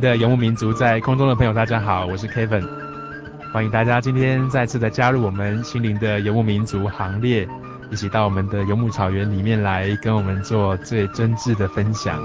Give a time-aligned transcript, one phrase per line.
[0.00, 2.66] 的游牧民族，在空中的朋友，大家好，我是 Kevin，
[3.52, 7.46] 欢迎大家今天再次的加入我们心灵的游牧民族行列，
[7.90, 12.18] 一起到我们的游牧草原里面来，跟我们做最真挚的分享。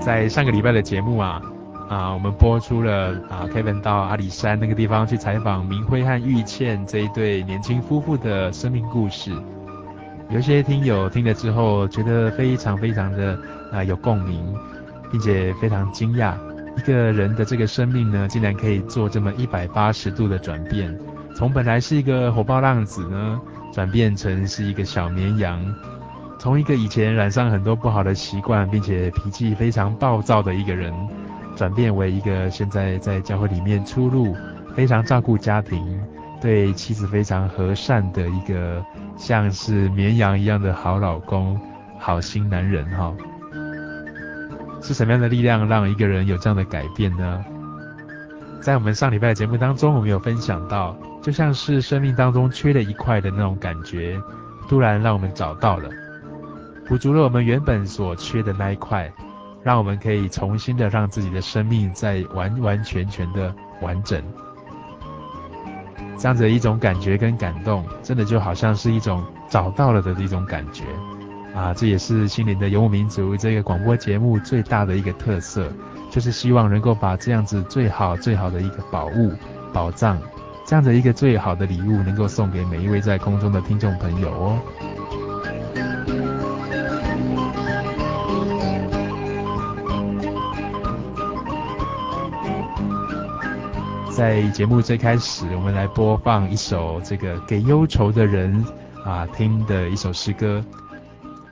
[0.00, 1.42] 在上个礼拜的节目啊，
[1.90, 9.32] 啊，我们播出了啊，Kevin 到阿里山那个地方去采访明辉和玉倩这一对年轻夫妇的生命故事。
[10.30, 13.38] 有些听友听了之后，觉得非常非常的
[13.70, 14.54] 啊、有共鸣，
[15.12, 16.34] 并且非常惊讶，
[16.76, 20.98] 一个人的这个生命呢，竟然可以做这么一百八十度的转变，
[21.36, 23.40] 从本来是一个火爆浪子呢，
[23.72, 25.62] 转变成是一个小绵羊，
[26.38, 30.92] 从一个以前染上很多不好的习惯，并且脾气非常暴躁的一个人，
[31.54, 34.34] 转变为一个现在在教会里面出入，
[34.74, 36.00] 非常照顾家庭，
[36.44, 38.84] 对妻子非常和善的一个
[39.16, 41.58] 像是绵羊一样的好老公、
[41.98, 43.14] 好心男人哈。
[44.82, 47.42] 是什么样的力量让一个人有这样的改变呢？
[48.60, 54.20] 在我们上礼拜的节目当中，我们有分享到，就像是生命当中缺了一块的那种感觉，
[54.68, 55.88] 突然让我们找到了，
[56.86, 59.10] 补足了我们原本所缺的那一块，
[59.62, 64.22] 让我们可以重新的让自己的生命再完完全全的完整。
[66.16, 70.84] 这样子一种感觉跟感动，真的就好像是一种找到了的一种感觉
[71.54, 71.74] 啊！
[71.74, 75.68] 这也是心灵的游牧民族这个广播节目最大的一个特色，
[76.10, 79.32] 就是希望能够把这样子最好最好的一个宝物、
[79.72, 80.18] 宝藏，
[80.66, 84.58] 这样子一个最好的礼物，能够送给每一位在空中的听众朋友哦。
[94.14, 98.64] 在节目最开始，我们来播放一首这个给忧愁的人
[99.04, 100.64] 啊听的一首诗歌。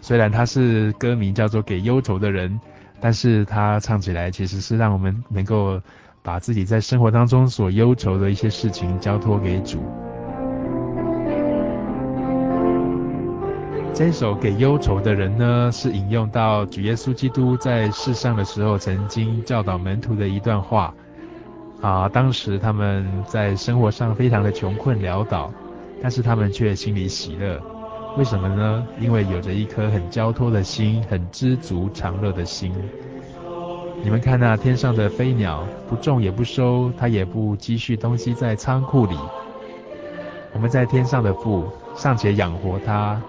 [0.00, 2.49] 虽然它是歌名叫做《给忧愁的人》，
[3.01, 5.81] 但是它唱起来其实是让我们能够
[6.22, 9.83] 把自己在生活当中所忧愁的一些事情交托给主。
[13.93, 20.95] 这首《给忧愁的人》呢，是引用到主耶稣基督在世上的时候曾经教导门徒的一段话。
[21.82, 25.53] 啊，当时他们在生活上非常的穷困潦倒，
[26.00, 27.60] 但是他们却心里喜乐。
[28.16, 28.87] 为什么呢？
[29.00, 32.72] 因为有着一颗很交托的心，很知足常乐的心。
[34.04, 39.16] 你们看那天上的飞鸟，不种也不收，它也不积蓄东西在仓库里。
[40.53, 43.21] 我们在天上的父尚且养活它，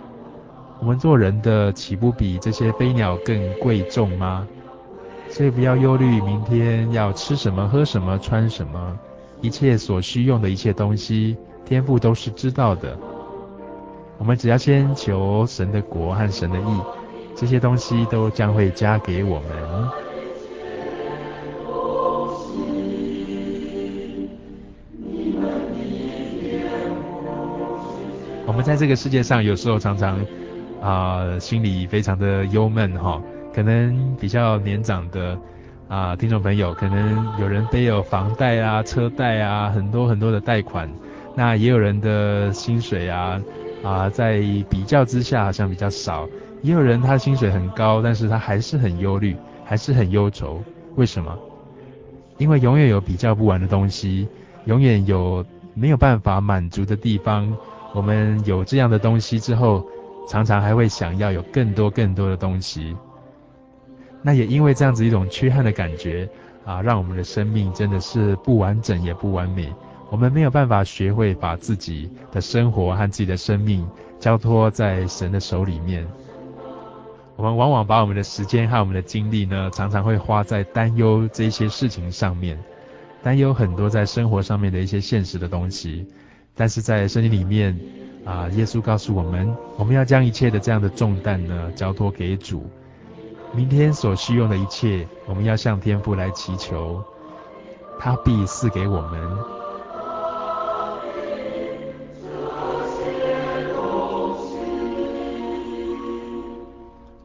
[0.79, 4.47] 我们做人的岂不比这些飞鸟更贵重吗？
[5.35, 8.99] 所以不要忧虑明天要吃什么、喝什么、穿什么，
[9.41, 11.35] 一切所需用的一切东西，
[11.65, 12.95] 天父都是知道的。
[14.19, 16.81] 我们只要先求神的国和神的意，
[17.35, 19.49] 这些东西都将会加给我们。
[28.45, 30.23] 我们在这个世界上，有时候常常
[30.79, 33.19] 啊、心里非常的忧闷哈。
[33.53, 35.37] 可能比较年长的
[35.87, 40.89] 啊、听众朋友，可能有人背有房贷啊、车贷啊，很多很多的贷款。
[41.35, 43.39] 那也有人的薪水啊
[43.83, 44.39] 啊、在
[44.69, 46.27] 比较之下好像比较少。
[46.61, 49.35] 也有人他薪水很高，但是他还是很忧虑，
[49.65, 50.63] 还是很忧愁。
[50.95, 51.37] 为什么？
[52.37, 54.27] 因为永远有比较不完的东西，
[54.65, 55.45] 永远有
[55.75, 57.55] 没有办法满足的地方。
[57.93, 59.85] 我们有这样的东西之后，
[60.27, 62.95] 常常还会想要有更多更多的东西。
[64.23, 66.27] 那也因为这样子一种缺憾的感觉
[66.65, 69.71] 啊，让我们的生命真的是不完整也不完美。
[70.09, 73.85] 我们没有办法学会把自己的生活和自己的生命
[74.19, 76.07] 交托在神的手里面。
[77.35, 82.57] 我们往往把我们的时间和我们的精力呢，常常会花在担忧这些事情上面，
[83.23, 86.05] 担忧很多在生活上面的一些现实的东西。
[86.55, 87.77] 但是在圣经里面
[88.23, 92.69] 啊，耶稣告诉我们，我们要将一切的这样的重担呢，交托给主。
[93.55, 97.03] 明天所需用的一切，我们要向天父来祈求，
[97.99, 99.37] 他必赐给我们。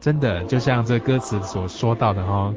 [0.00, 2.54] 真的，就像这歌词所说到的哈，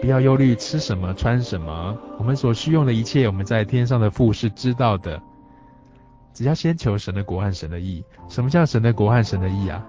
[0.00, 5.20] 不要忧虑吃什么穿什么，我们所需用的一切，我们在天上的父是知道的。
[6.32, 8.02] 只要先求神的国和神的意。
[8.28, 9.84] 什么叫神的国和神的意啊？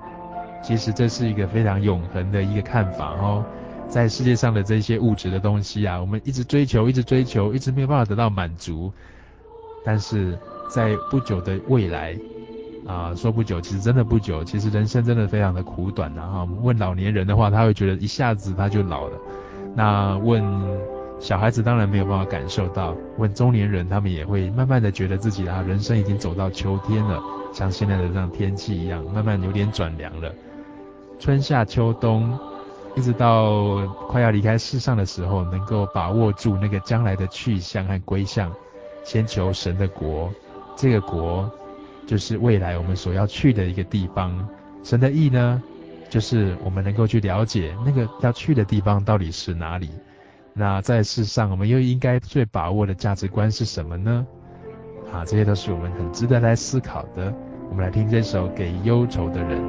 [0.61, 3.43] 其实这是一个非常永恒的一个看法哦。
[3.87, 8.91] 在世界上的这些物质的东西啊，我们一直追求，一直追求，一直没有办法得到满足。
[9.83, 10.37] 但是
[10.69, 12.17] 在不久的未来。
[12.87, 14.43] 啊，说不久，其实真的不久。
[14.43, 16.31] 其实人生真的非常的苦短呐、啊。
[16.45, 19.17] 哈，问老年人的话，他会觉得一下子他就老了。
[19.75, 20.43] 那问
[21.19, 22.95] 小孩子，当然没有办法感受到。
[23.17, 27.21] 问中年人，他们也会慢慢的觉得自己啊，人生已经走到秋天了，
[27.53, 30.33] 像现在的这样天气一样，慢慢有点转凉了。
[31.19, 32.39] 春夏秋冬，
[32.95, 38.51] 一直到快要离开世上的时候，能够把握住那个将来的去向和归向，
[39.03, 40.31] 先求神的国，
[40.75, 41.51] 这个国。
[42.07, 44.47] 就是未来我们所要去的一个地方，
[44.83, 45.61] 神的意呢，
[46.09, 49.91] 就是我们能够去了解那个要去的地方到底是哪里。
[50.53, 54.25] 那在世上，我们又应该最把握的价值观是什么呢？
[55.13, 57.31] 啊，这些都是我们很值得来思考的。
[57.69, 59.61] 我们来听这首《给忧愁的人》。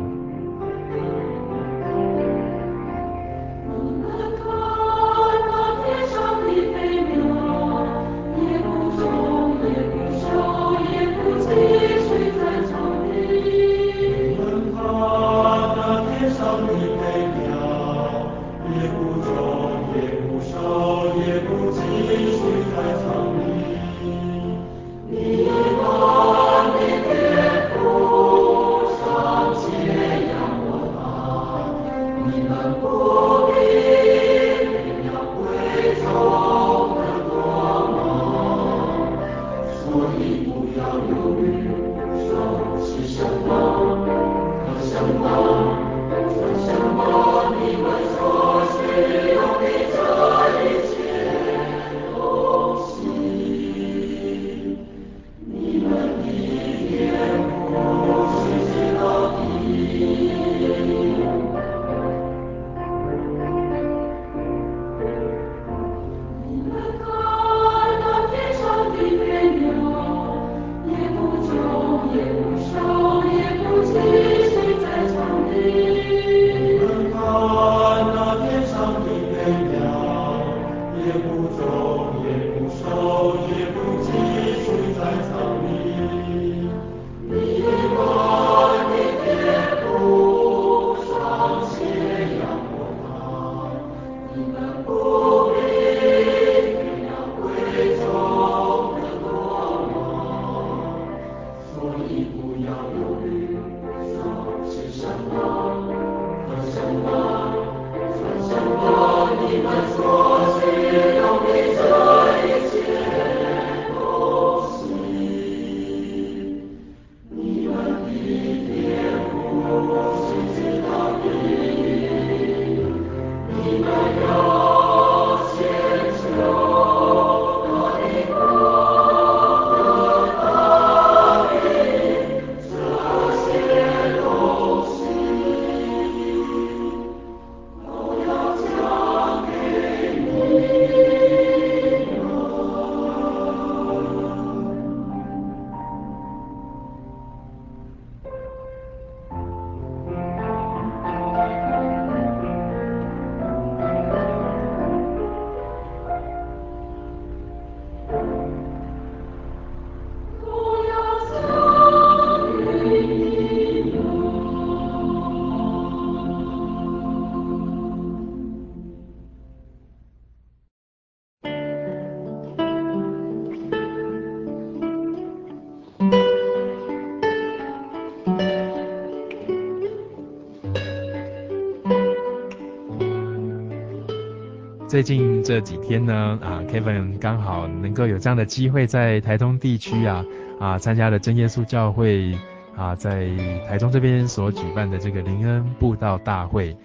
[184.91, 190.25] 最近这几天呢，啊，Kevin 刚好能够有这样的机会在台中地区啊，
[190.59, 192.37] 啊，参加了真耶稣教会
[192.75, 193.29] 啊，在
[193.69, 196.77] 台中这边所举办的这个灵恩布道大会。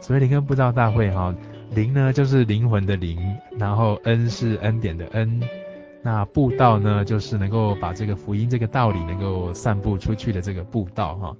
[0.00, 1.34] 所谓灵恩布道大会哈，
[1.74, 3.18] 灵呢就是灵魂的灵，
[3.58, 5.42] 然后恩是恩典的恩，
[6.02, 11.36] 那布道呢就是能够把这个福音这个道理能够散布出去的这个布道哈。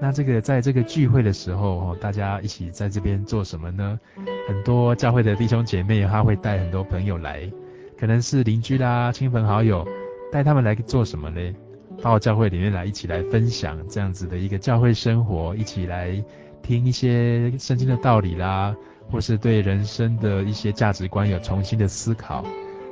[0.00, 4.00] 那这个在这个聚会的时候哈，大家一起在这边做什么呢？
[4.46, 7.50] 很多教会的弟兄姐妹，他会带很多朋友来，
[7.98, 9.86] 可能是邻居啦、亲朋好友，
[10.30, 11.54] 带他们来做什么呢？
[12.02, 16.22] 到教会里面来，一起来分享这样子的一个教会生活，一起来
[16.62, 18.74] 听一些圣经的道理啦，
[19.10, 22.44] 或是对人生的一些价值观有重新的思考。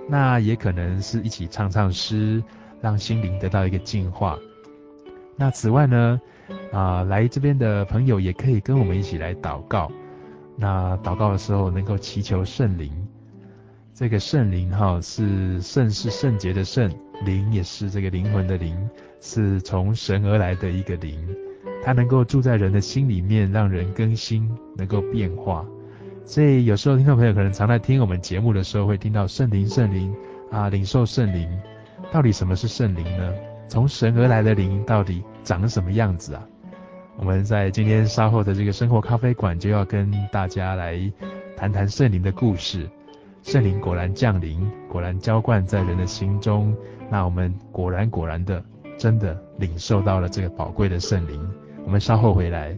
[0.09, 2.43] 那也可能是一起唱唱诗，
[2.81, 4.39] 让心灵得到一个净化。
[5.37, 6.21] 那此外呢，
[6.73, 9.91] 啊、来这边的朋友也可以跟我们一起来祷告。
[10.61, 12.93] 那祷告的时候能够祈求圣灵，
[13.95, 16.93] 这个圣灵哈是圣是圣洁的圣，
[17.25, 18.77] 灵也是这个灵魂的灵，
[19.23, 21.17] 是从神而来的一个灵，
[21.83, 25.65] 它能够住在人的心里面，让人更新，能够变化。
[26.27, 30.15] 所以有时候听众朋友可能常在听我们节目的时候，会听到圣灵圣灵
[30.51, 31.49] 啊，领受圣灵。
[32.13, 33.33] 到底什么是圣灵呢？
[33.67, 36.47] 从神而来的灵到底长什么样子啊？
[37.21, 40.99] 我们在今天稍后的这个生活咖啡馆就要跟大家来
[41.55, 42.89] 谈谈圣灵的故事。
[43.43, 46.75] 圣灵果然降临，果然浇灌在人的心中。
[47.11, 48.65] 那我们果然果然的，
[48.97, 51.47] 真的领受到了这个宝贵的圣灵。
[51.85, 52.75] 我们稍后回来。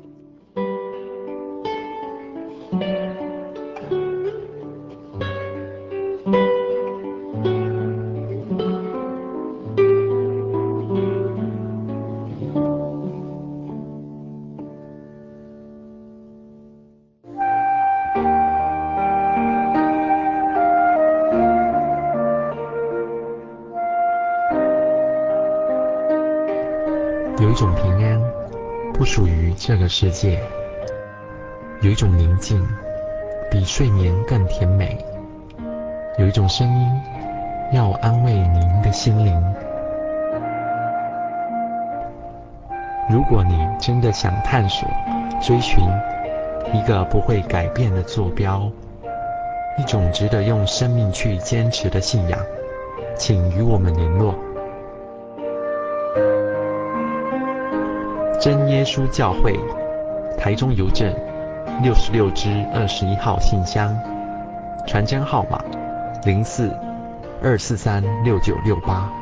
[36.33, 37.03] 一种声音，
[37.73, 39.55] 要安慰您的心灵。
[43.11, 44.89] 如果你真的想探索、
[45.43, 45.85] 追寻
[46.73, 48.62] 一个不会改变的坐标，
[49.77, 52.39] 一种值得用生命去坚持的信仰，
[53.15, 54.35] 请与我们联络。
[58.41, 59.55] 真耶稣教会，
[60.39, 61.15] 台中邮政
[61.83, 63.95] 六十六支二十一号信箱，
[64.87, 65.62] 传真号码
[66.25, 66.71] 零四
[67.43, 69.22] 二四三六九六八。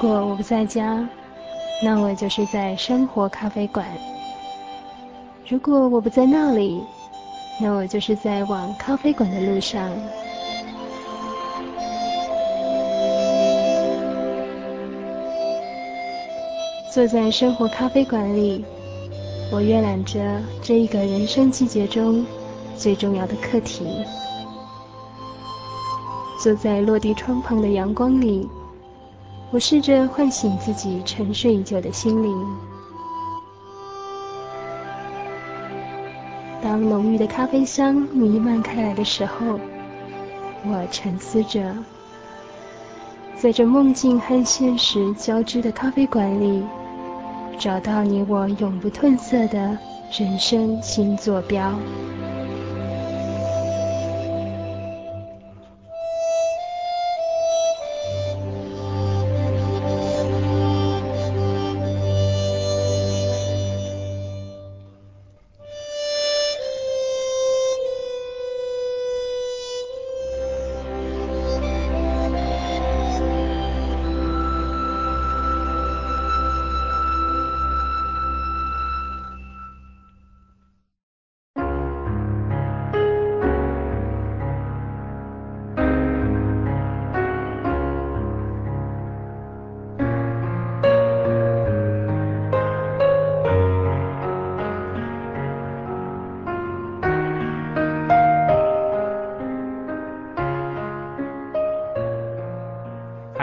[0.00, 1.04] 如果我不在家，
[1.82, 3.84] 那我就是在生活咖啡馆；
[5.48, 6.80] 如果我不在那里，
[7.60, 9.90] 那我就是在往咖啡馆的路上。
[16.94, 18.64] 坐在生活咖啡馆里，
[19.50, 20.20] 我阅览着
[20.62, 22.24] 这一个人生季节中
[22.76, 23.84] 最重要的课题。
[26.40, 28.48] 坐在落地窗旁的阳光里。
[29.50, 32.56] 我试着唤醒自己沉睡已久的心灵。
[36.62, 39.58] 当浓郁的咖啡香弥漫开来的时候，
[40.64, 41.74] 我沉思着，
[43.36, 46.62] 在这梦境和现实交织的咖啡馆里，
[47.58, 49.78] 找到你我永不褪色的
[50.12, 51.72] 人生新坐标。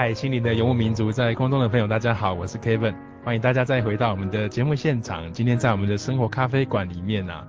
[0.06, 2.94] 嗨，心灵的游牧民族，在空中的朋友，大家好，我是 Kevin，
[3.24, 5.34] 欢迎大家再回到我们的节目现场。
[5.34, 7.48] 今天在我们的生活咖啡馆里面啊，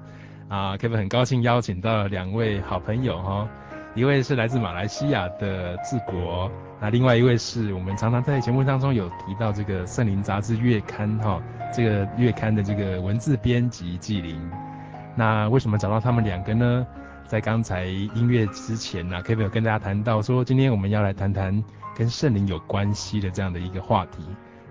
[0.49, 3.49] 啊，Kevin 很高兴邀请到了两位好朋友哈、哦，
[3.95, 11.43] 一位是来自马来西亚的治国，那另外一位是我们常常在节目当中有提到这个圣灵杂志月刊哈、哦，
[11.75, 14.41] 这个月刊的这个文字编辑纪灵。
[15.15, 16.87] 那为什么找到他们两个呢？
[17.29, 21.63] 在刚才音乐之前呢、啊、Kevin 有跟大家谈到说，今天我们要来谈谈
[21.97, 24.19] 跟圣灵有关系的这样的一个话题。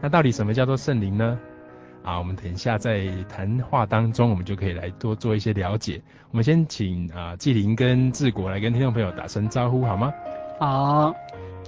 [0.01, 1.38] 那到底什么叫做圣灵呢？
[2.03, 6.01] 啊，我们等一下在谈话当中，我们就可以来多做一些了解。
[6.31, 10.13] 我们先请啊纪灵跟志国来跟听众朋友打声招呼好吗？
[10.59, 11.13] 好，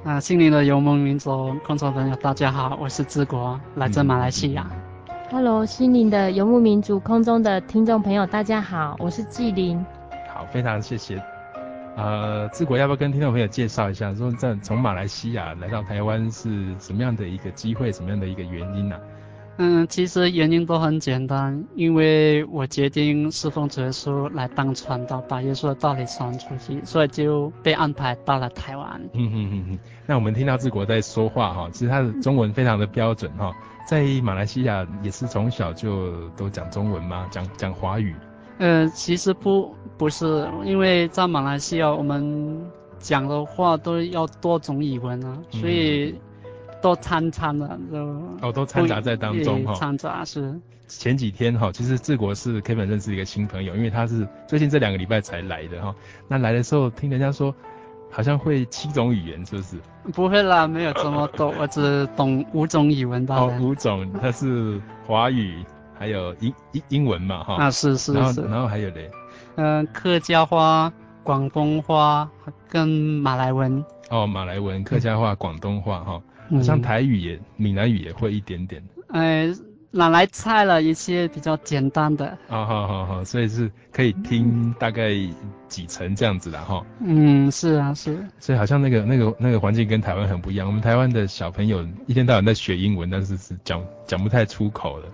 [0.05, 4.69] 啊，心灵的游牧民族，观众朋友大家好，我是志国，来自马来西亚。
[4.71, 9.83] 嗯、Hello，心灵的游牧民族空中的听众朋友大家好，我是纪灵。
[10.47, 11.21] 好，非常谢谢。
[11.95, 19.01] 呃，志国要不要跟听众朋友介绍一下，说在从马来西亚来到台湾是什么样的一个机会，什么样的一个原因呢、啊？
[19.59, 29.01] 嗯，其实原因都很简单，因为我决定侍奉耶稣来当传道，把耶稣的道理传出去，所以就被安排到了台湾。
[29.13, 29.79] 嗯哼哼哼。
[30.05, 33.51] 那我们听到志国在说话哈，其实他的中文非常的标准哈，
[33.87, 37.27] 在马来西亚也是从小就都讲中文吗？
[37.31, 38.15] 讲讲华语？
[38.59, 42.59] 呃，其实不不是，因为在马来西亚我们
[42.99, 46.15] 讲的话都要多种语文啊，嗯、所以
[46.81, 47.97] 都掺掺的就
[48.41, 49.73] 哦，都掺杂在当中哈。
[49.75, 50.59] 掺杂是。
[50.87, 55.93] 前几天哈，其实治国是 Kevin 认识一个新朋友，因为他是最近这两个礼拜才来的哈。
[56.29, 57.53] 那来的时候听人家说，
[58.09, 59.75] 好像会七种语言，是不是？
[60.13, 63.35] 不会啦，没有这么多，我只懂五种语文吧。
[63.35, 65.61] 哦，五种，他是华语。
[65.99, 69.09] 还有英英英文嘛，哈啊是是是，然后然后还有嘞，
[69.55, 70.91] 嗯、呃、客家话、
[71.23, 72.29] 广东话
[72.69, 73.83] 跟马来文。
[74.09, 78.81] 哦，马来文、客家话、广东话哈，好像台语也、嗯、闽南语也会一点点。
[79.09, 79.53] 哎、呃，
[79.91, 82.27] 拿来猜了一些比较简单的。
[82.47, 85.11] 啊好好好，所以是可以听大概
[85.67, 86.85] 几层这样子的哈。
[87.01, 88.25] 嗯，是啊是。
[88.39, 95.07] 所以好像那个那个那个环境跟台湾很不一样，我们台湾的小朋友一天到晚在学英文，但是是讲讲不太出口的。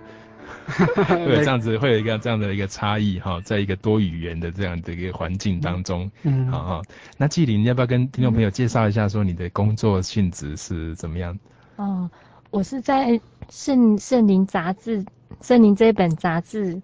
[1.08, 6.82] 对，这样子会有一个这样的一个差异哈，在一个多语言的这样的一个环境当中，嗯，好哈。
[7.18, 11.38] 那纪林，你要不要跟听众朋友介绍一下，说你的工作性质是怎么样？
[11.76, 12.10] 哦，
[12.50, 15.04] 我是在圣圣灵杂志，
[15.42, 16.80] 圣灵这一本杂志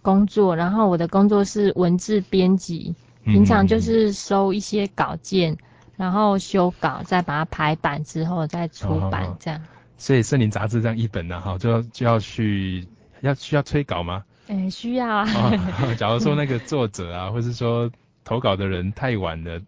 [0.00, 2.94] 工作，然后我的工作是文字编辑，
[3.24, 5.58] 平常就是收一些稿件，嗯、
[5.96, 9.60] 然后修稿，再把它排版之后再出版这样。
[9.60, 9.64] 哦、
[9.98, 12.86] 所以圣林杂志这样一本呢，哈，就要就要去。
[13.26, 14.24] 要需要催稿吗？
[14.46, 15.94] 哎、欸，需要啊、哦。
[15.96, 17.90] 假如说那个作者啊，或是说
[18.24, 19.58] 投稿的人太晚了，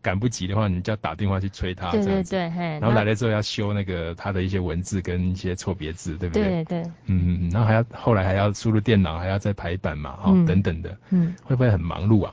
[0.00, 1.90] 赶不及的话，你就要打电话去催他。
[1.90, 2.38] 对对对，
[2.78, 6.44] 然后来了之后要修那个他的一些文字跟一些错别字，对不对？
[6.44, 6.82] 对对。
[7.06, 10.96] 嗯嗯，然后还要后来还要输入电脑，还要再排版嘛，哈、嗯，等等的。
[11.10, 11.34] 嗯。
[11.42, 12.32] 会不会很忙碌啊？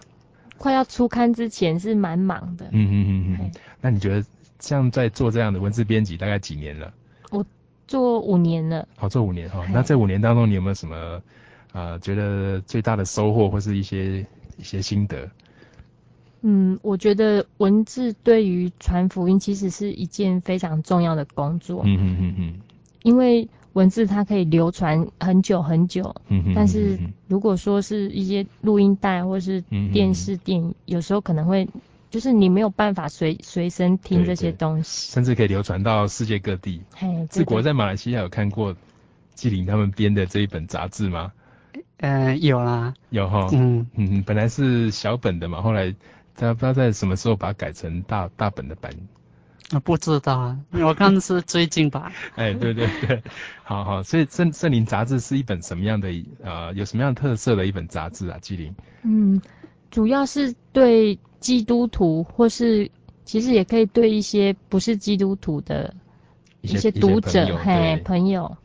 [0.60, 2.66] 快要出刊之前是蛮忙的。
[2.72, 3.52] 嗯嗯嗯嗯。
[3.82, 4.24] 那你觉得
[4.60, 6.94] 像在做这样的文字编辑大概几年了？
[7.32, 7.44] 我。
[7.88, 9.66] 做五年了，好，做五年哈。
[9.72, 10.96] 那这五年当中，你有没有什么
[11.72, 14.26] 啊、呃、觉得最大的收获或是一些
[14.58, 15.30] 一些心得？
[16.42, 21.82] 嗯，我觉得文字对于传福音其实是一件非常重要的工作。
[21.86, 22.54] 嗯嗯嗯嗯。
[23.04, 26.16] 因为文字它可以流传很久很久。
[26.28, 26.54] 嗯哼。
[26.54, 29.62] 但是如果说是一些录音带或是
[29.94, 31.68] 电视电影，有时候可能会。
[32.18, 36.82] 就是你没有办法随随身听这些东西，甚至可以流传到世界各地。
[36.96, 38.76] 嘿，治国在马来西亚有看过
[39.36, 41.32] 纪灵他们编的这一本杂志吗？
[41.98, 43.48] 呃，有啦，有哈。
[43.52, 45.94] 嗯嗯，本来是小本的嘛，后来
[46.36, 48.92] 他不知道在什么时候把它改成大大本的版。
[49.70, 52.12] 啊，不知道啊，我看是最近吧。
[52.34, 53.22] 哎，对对对，
[53.64, 56.10] 好好，所以圣圣灵杂志是一本什么样的
[56.42, 58.40] 呃，有什么样特色的一本杂志啊？
[58.42, 58.74] 纪灵。
[59.04, 59.40] 嗯，
[59.92, 61.18] 主要是对。
[61.40, 62.90] 基督徒，或是
[63.24, 65.94] 其实也可以对一些不是基督徒的
[66.62, 68.58] 一些读者，嘿，朋友。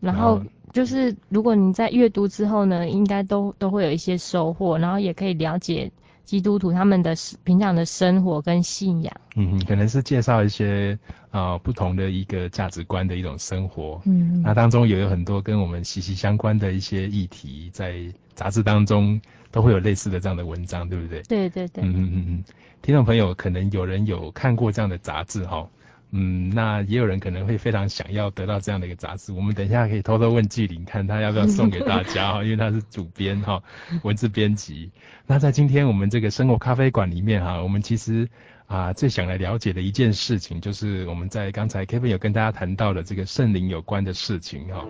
[0.00, 5.92] 然后就是，如果你在阅读之后呢，应该都都会有一些收获，然后也可以了解
[6.24, 9.14] 基督徒他们的平常的生活跟信仰。
[9.36, 10.98] 嗯，可能是介绍一些
[11.30, 14.02] 啊、呃、不同的一个价值观的一种生活。
[14.04, 19.20] 嗯，那当中也有很多跟我们息息相关的一些议题，在杂志当中。
[19.56, 21.22] 都会有类似的这样的文章，对不对？
[21.22, 21.82] 对对对。
[21.82, 22.44] 嗯嗯嗯嗯，
[22.82, 25.66] 听众朋友可能有人有看过这样的杂志哈，
[26.10, 29.32] 嗯，那也有人可能会非常想要得到这样的一个杂志。
[29.32, 33.62] 我们等一下可以偷偷问纪灵，看他要不要送给大家哈， 因为他是主编哈，
[34.02, 34.90] 文字编辑。
[35.26, 38.28] 那在今天我们这个生活咖啡馆里面哈，我们其实
[38.66, 44.84] 啊最想来了解的一件事情，就是我们在刚才 Kevin 有跟大家谈到的这个圣灵有关的事情哈。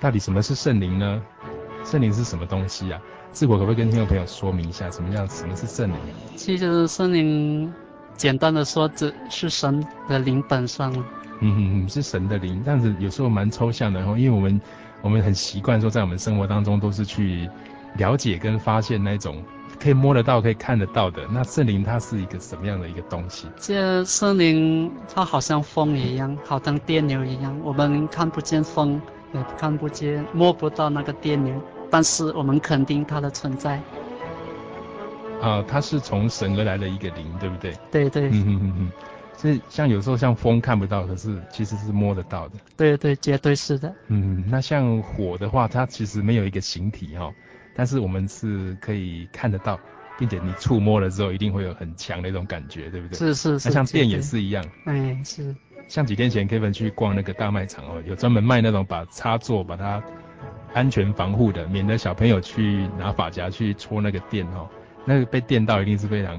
[0.00, 1.22] 到底什么是圣灵呢？
[1.82, 3.00] 圣灵是什么东西啊？
[3.36, 5.96] 自我可不可以跟听众朋友说明一下，什么叫什么是圣灵？
[6.36, 7.70] 其实圣灵。
[8.16, 10.90] 简单的说，只是神的灵本身。
[11.40, 14.00] 嗯是神的灵，这样子有时候蛮抽象的。
[14.00, 14.58] 然后，因为我们
[15.02, 17.46] 我们很习惯说，在我们生活当中都是去
[17.98, 19.36] 了解跟发现那种
[19.78, 21.26] 可以摸得到、可以看得到的。
[21.30, 23.46] 那圣灵它是一个什么样的一个东西？
[23.58, 27.54] 这圣灵它好像风一样，好像电流一样。
[27.62, 28.98] 我们看不见风，
[29.34, 31.54] 也看不见、摸不到那个电流，
[31.90, 33.80] 但是我们肯定它的存在。
[35.40, 37.74] 啊，它是从神而来的一个灵，对不对？
[37.90, 38.28] 对对。
[38.28, 38.92] 嗯嗯嗯嗯。
[39.36, 42.54] 所以像有时候像风看不到，可是其实是摸得到的。
[42.74, 43.94] 对对，绝对是的。
[44.08, 47.30] 嗯，那像火的话，它其实没有一个形体哈，
[47.74, 49.78] 但是我们是可以看得到，
[50.18, 53.18] 并且你触摸了之后，一定会有很强的一种感觉，对不对？
[53.18, 53.68] 是是是。
[53.68, 54.64] 那像电也是一样。
[54.86, 55.54] 哎，是。
[55.86, 60.02] 像几天前 Kevin 去逛那个大卖场哦，有专门卖那种把插座把它
[60.76, 64.68] 安全防护的，免得小朋友去拿发夹去戳那个电哦。
[65.06, 66.38] 那个被电到一定是非常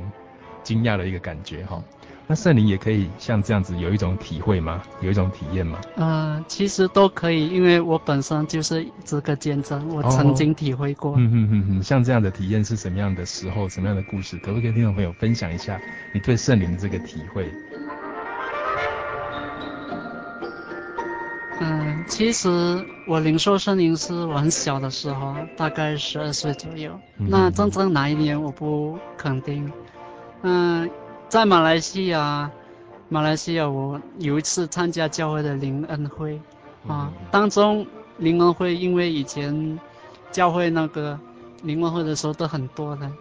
[0.62, 1.84] 惊讶的一个感觉哈。
[2.28, 4.84] 那圣灵也可以像这样子有一种体会吗？
[5.02, 5.80] 有一种体验吗？
[5.96, 11.16] 呃，其实都可以，因为我本身就是这个见证，我曾经体会过。
[11.18, 13.68] 嗯哼哼哼，像这样的体验是什么样的时候？
[13.68, 14.38] 什么样的故事？
[14.38, 15.82] 可不可以跟听众朋友分享一下
[16.14, 17.50] 你对圣灵的这个体会？
[21.60, 22.48] 嗯，其实
[23.08, 26.92] 我领受圣灵是我很小的时候，大概十二岁左右。
[27.18, 29.72] 嗯、那真正哪一年我不肯定。
[30.44, 30.90] 嗯，
[31.30, 32.50] 在马来西亚，
[33.10, 36.36] 马来西亚我有一次参加教会的灵恩会，
[36.88, 37.86] 啊，嗯、当中
[38.18, 39.80] 灵恩会因为以前
[40.32, 41.20] 教会那个
[41.64, 43.12] 灵恩会的时候都很多的，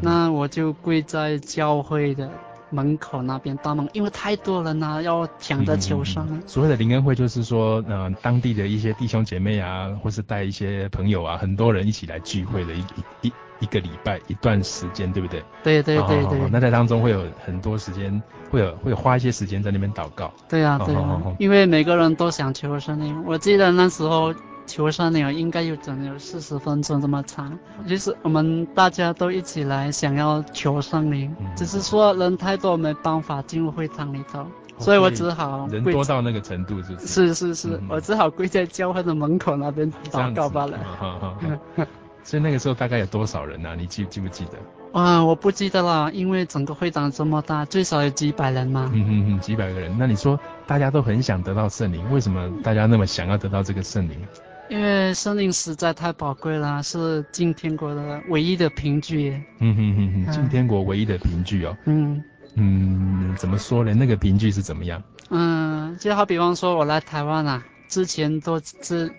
[0.00, 2.30] 那我就跪在教会的。
[2.72, 6.24] 门口那边大门，因为太多人了，要抢着求生。
[6.24, 6.48] 嗯嗯嗯。
[6.48, 15.42] 所谓的灵恩会，就是说，呃，当地的一些弟兄姐妹啊，或是带一些朋友啊，很多人一起来聚会的一一一一个礼拜一段时间，对不对？
[15.62, 16.40] 对对对对。
[16.40, 20.32] 哦，那在当中会有很多时间，会有会花一些时间在那边祷告。
[20.48, 23.22] 对啊对啊，因为每个人都想求生灵。
[23.26, 24.34] 我记得那时候。
[24.66, 34.46] 求圣灵应该有整有四十分钟这么长，就是我们大家都一起来想要求圣灵，嗯、只是说人太多没办法进入会场里头，哦、
[34.78, 37.06] 所以我只好人多到那个程度是不是？
[37.06, 40.78] 是是是，嗯、我只好跪在教会的门口那边祷告罢了。
[42.24, 43.74] 所以那个时候大概有多少人啊？
[43.74, 44.52] 你记记不记得？
[44.96, 48.88] 啊，我不记得了，因为整个会场这么大，最少有几百人嘛。
[48.92, 49.92] 嗯嗯嗯，几百个人。
[49.98, 54.16] 那你说大家都很想得到圣灵，为什么大家那么想要得到这个圣灵？
[54.72, 59.38] 因为森林实在太宝贵了，是进天国的唯一的凭据。
[59.58, 61.76] 嗯哼哼哼，进天国唯一的凭据哦。
[61.84, 63.92] 嗯嗯，怎么说呢？
[63.92, 65.02] 那个凭据是怎么样？
[65.28, 69.12] 嗯，就好比方说，我来台湾啊，之前都是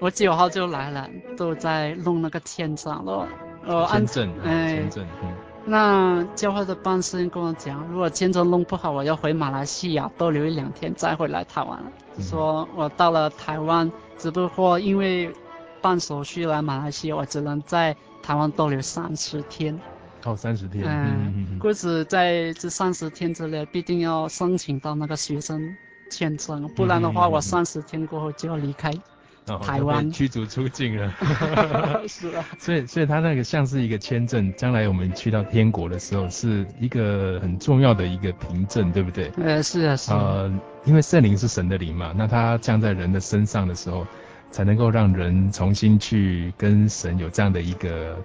[0.00, 3.28] 我九号就来了，都在弄那个签证了。
[3.64, 5.32] 哦，签证，哎，签证，嗯。
[5.68, 11.78] 那教会的办事人跟我讲，如果签证弄不好，我要回马来西亚多留一两天再回来台湾。
[12.16, 13.90] 嗯、说我到了台湾。
[14.18, 15.30] 只不过因为
[15.82, 19.78] 办手续来马来西亚，我只能在台湾逗留三十天。
[20.24, 20.84] 哦，三十天。
[20.86, 21.58] 嗯嗯嗯。
[21.58, 25.76] 故此在这三十天之内，必定要申请到那个学生
[26.10, 28.90] 签证，不然的话，我三十天过后就要离开
[29.62, 30.10] 台湾。
[30.10, 31.12] 驱逐出境了。
[32.08, 32.44] 是啊。
[32.58, 39.30] 所以，所以他那个像是一个签证，将来我们去到天国的时候，是一个很重要的一个凭证，对不对？
[39.36, 40.18] 呃，是啊，是啊。
[40.18, 44.06] 呃因为圣灵是神的灵嘛，那它降在人的身上的时候，
[44.52, 48.16] 才能够让人重新去跟神有这样的一个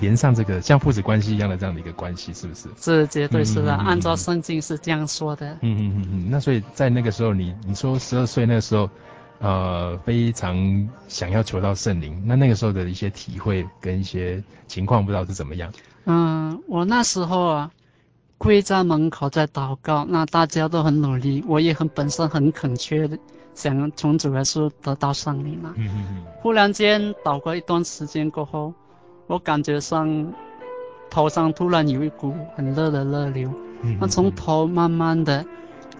[0.00, 2.68] 连上这个像父子关系一样的这样的一个关系，是不是？
[2.76, 3.72] 是，绝对是的。
[3.76, 5.52] 按照圣经是这样说的。
[5.60, 6.26] 嗯嗯嗯嗯。
[6.28, 8.90] 那所以在那个时候你，你你说十二岁那个时候，
[9.40, 15.72] 呃，非常想要求到圣灵，那那个时候的一些体会跟一些情况，不知道是怎么样？
[16.04, 17.70] 嗯，我那时候啊。
[18.42, 23.18] 跪在门口在祷告，那大家都很努力，我也很本身很恳切的
[23.52, 25.74] 想从主耶稣得到圣灵嘛。
[25.76, 26.24] 嗯嗯。
[26.40, 28.72] 忽然间祷告一段时间过后，
[29.26, 30.32] 我感觉上
[31.10, 35.44] 头上突然有一股很热的热流，嗯，那从头慢慢的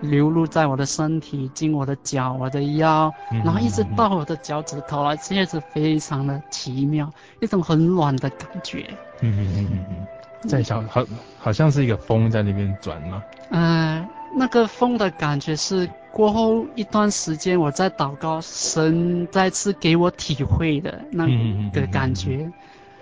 [0.00, 3.12] 流露在我的身体，经我的脚、我的腰，
[3.44, 8.88] 然后一直到我的脚趾头，而且是非常的奇妙，一种很暖的感觉。
[9.20, 10.06] 嗯嗯嗯嗯嗯。
[10.48, 11.04] 在小好
[11.38, 13.22] 好像是一个风在那边转吗？
[13.50, 21.26] 嗯、呃，那个风的感觉是过后一段时间我在祷告，神再次给我体会的那
[21.72, 22.30] 个感觉。
[22.30, 22.52] 嗯嗯嗯嗯嗯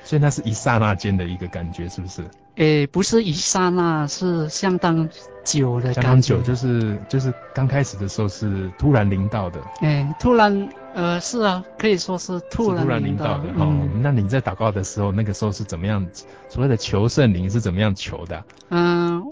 [0.04, 2.24] 所以那是一刹那间的一个感觉，是不是？
[2.58, 5.08] 诶，不是一刹那，是相当
[5.44, 6.02] 久的感觉。
[6.02, 9.60] 相当久，就是就是刚开始的时候是突然临到的。
[9.80, 13.44] 诶，突然，呃，是啊，可以说是突然临到的。
[13.48, 13.64] 突然临到的。
[13.64, 16.04] 哦，嗯，那你在祷告的时候，那个时候是怎么样？
[16.48, 18.44] 所谓的求圣灵是怎么样求的？
[18.70, 19.24] 嗯，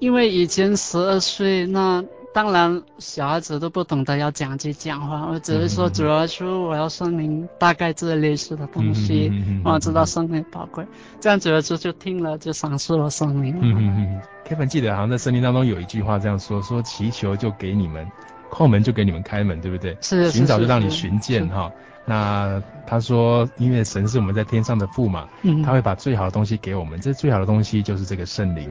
[0.00, 2.04] 因为以前十二岁那。
[2.32, 9.32] 当然，小孩子都不懂得要讲就讲话，我只是说主要说我要声明，大概这类似的东西，
[9.64, 10.86] 我知道圣灵宝贵，
[11.20, 13.56] 这样主要说就听了就赏赐了圣灵。
[13.60, 18.06] 嗯嗯嗯，Kevin 记得好像在圣经当中有一句话这样说：说祈求就给你们，
[18.50, 19.96] 叩门就给你们开门，对不对？
[20.00, 20.30] 是。
[20.30, 21.72] 寻找就让你寻见哈。
[22.04, 28.70] 那他说，因为神是我们在天上的父嘛，嗯，他会把最好的东西给我们，这最好的东西就是这个圣灵。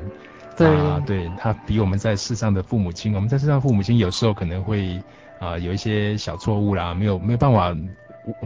[0.57, 4.97] 对啊，对，他比我们在世上的父母亲，我们在世上父母亲有时候可能会
[5.39, 7.75] 啊、呃、有一些小错误啦，没有没有办法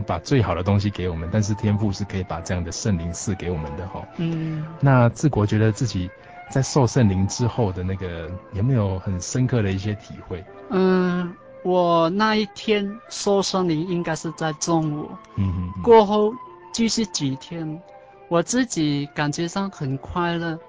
[0.06, 4.06] 把最好的东西给我们，但是天父是可以把这样的圣灵赐给我们的哈。
[4.18, 4.66] 嗯。
[4.82, 6.10] 那治国觉得自己
[6.50, 10.44] 在受圣灵之后的那个有没有很深刻的一些体会？
[10.70, 16.34] 嗯，我那一天受圣灵应该是在中午，嗯哼嗯，过后
[16.74, 17.82] 继续几天，
[18.28, 20.60] 我自己感觉上很快乐。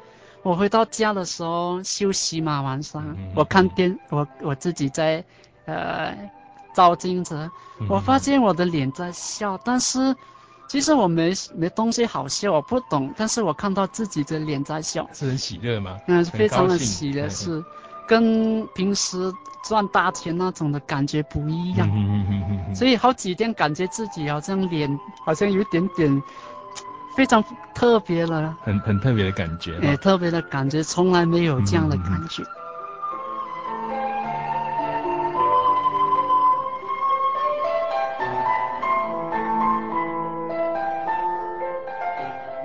[0.43, 5.25] 我回到家的时候休息嘛，晚上、嗯、我看电，我我自己在，
[5.67, 6.17] 呃，
[6.75, 10.15] 照镜子、嗯，我发现我的脸在笑，但是
[10.69, 15.97] 其实我没没东西好笑，我不懂，但是我看到自己的脸在笑，是很喜乐吗？
[16.09, 17.65] 嗯，非常的喜乐，是。
[18.09, 19.33] 跟平时
[19.65, 26.23] 赚大钱那种的感觉不一样，嗯嗯嗯，所以好几天感觉自己好像脸好像有一点点。
[27.15, 27.45] 非常
[27.75, 32.43] 特别了，很很特别的感觉，哎，特别的感觉，从来没有这样的感觉。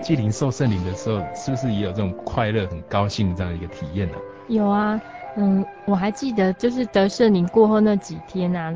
[0.01, 4.17] 继领受圣灵的时候，是不是也有这种快乐、很高兴这样一个体验呢？
[4.47, 5.01] 有啊，
[5.35, 8.73] 嗯，我还记得，就是得圣灵过后那几天啊。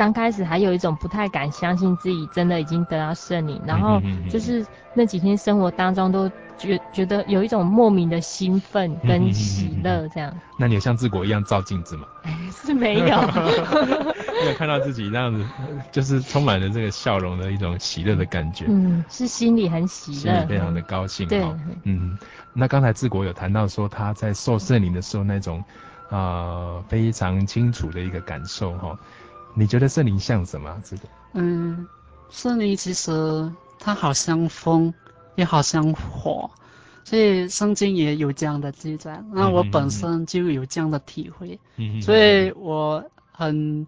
[0.00, 10.34] 刚开始还有一种不太敢相信自己真的已经得到圣灵，然后就是那几天生活当中都觉觉得有一种莫名的兴奋跟喜乐这样。
[10.56, 12.06] 那你有像治国一样照镜子吗？
[12.50, 13.04] 是没有。
[14.40, 15.46] 没有看到自己那样子，
[15.92, 18.64] 就是充满了这个笑容的一种喜乐的感觉。
[18.68, 21.28] 嗯，是心里很喜乐，心里非常的高兴。
[21.28, 21.44] 对，
[21.82, 22.16] 嗯，
[22.54, 25.62] 那刚才治国有谈到说他在受圣灵的时候那种
[26.08, 28.98] 啊、呃、非常清楚的一个感受哈。
[29.54, 30.80] 你觉得圣灵像什么？
[30.84, 31.02] 这个？
[31.34, 31.86] 嗯，
[32.30, 34.92] 圣灵其实它好像风，
[35.36, 36.50] 也好像火，
[37.04, 39.22] 所以圣经也有这样的记载。
[39.32, 43.04] 那我本身就有这样的体会，嗯、所以我
[43.40, 43.86] 很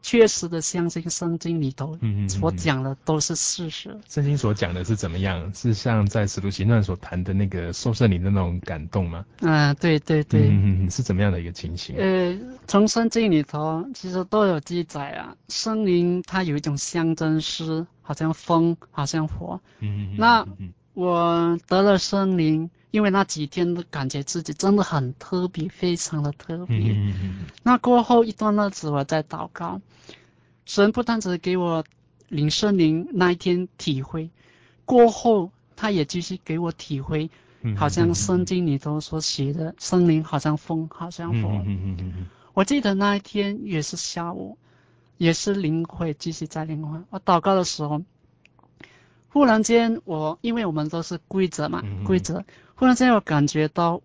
[0.00, 3.90] 确实的相信圣经里头所讲的都是事实。
[4.08, 5.52] 圣、嗯、经所讲的是怎么样？
[5.52, 9.24] 是像在使徒行传所谈的那个受圣灵的那种感动吗？
[9.40, 10.48] 嗯，对对对。
[10.48, 11.96] 嗯，是怎么样的一个情形？
[11.96, 12.38] 呃，
[12.68, 15.34] 从圣经里头其实都有记载啊。
[15.48, 20.12] 圣灵它有一种象征诗，好像风，好像火嗯。
[20.12, 20.46] 嗯，那
[20.94, 22.70] 我得了圣灵。
[22.92, 26.92] 因为那几天都感觉自己真的很特别，非常的特别。
[26.92, 27.46] 嗯嗯。
[27.62, 29.80] 那过后一段日子，我在祷告，
[30.66, 31.82] 神不单只给我
[32.28, 34.28] 领圣灵那一天体会，
[34.84, 37.30] 过后他也继续给我体会，
[37.78, 41.48] 好像圣经里头所写的森林好像风，好像火。
[41.64, 42.28] 嗯嗯。
[42.52, 44.58] 我记得那一天也是下午，
[45.16, 46.98] 也是灵会继续在灵会。
[47.08, 48.02] 我祷告的时候，
[49.32, 52.44] 忽然间我因为我们都是跪着嘛，跪着。
[52.74, 54.00] 忽然间，我感觉到，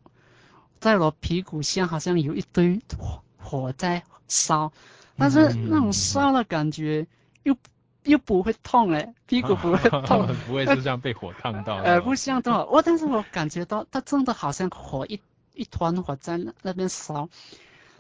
[0.79, 4.71] 在我屁股下好像有一堆火火在烧，
[5.17, 7.05] 但是那种烧的感觉
[7.43, 7.55] 又
[8.03, 11.75] 又不会痛哎， 屁股不会痛，不会是像被火烫到。
[11.77, 15.19] 呃，不像的，我但是我感觉到它真的好像火一
[15.55, 17.27] 一团火在那那边烧，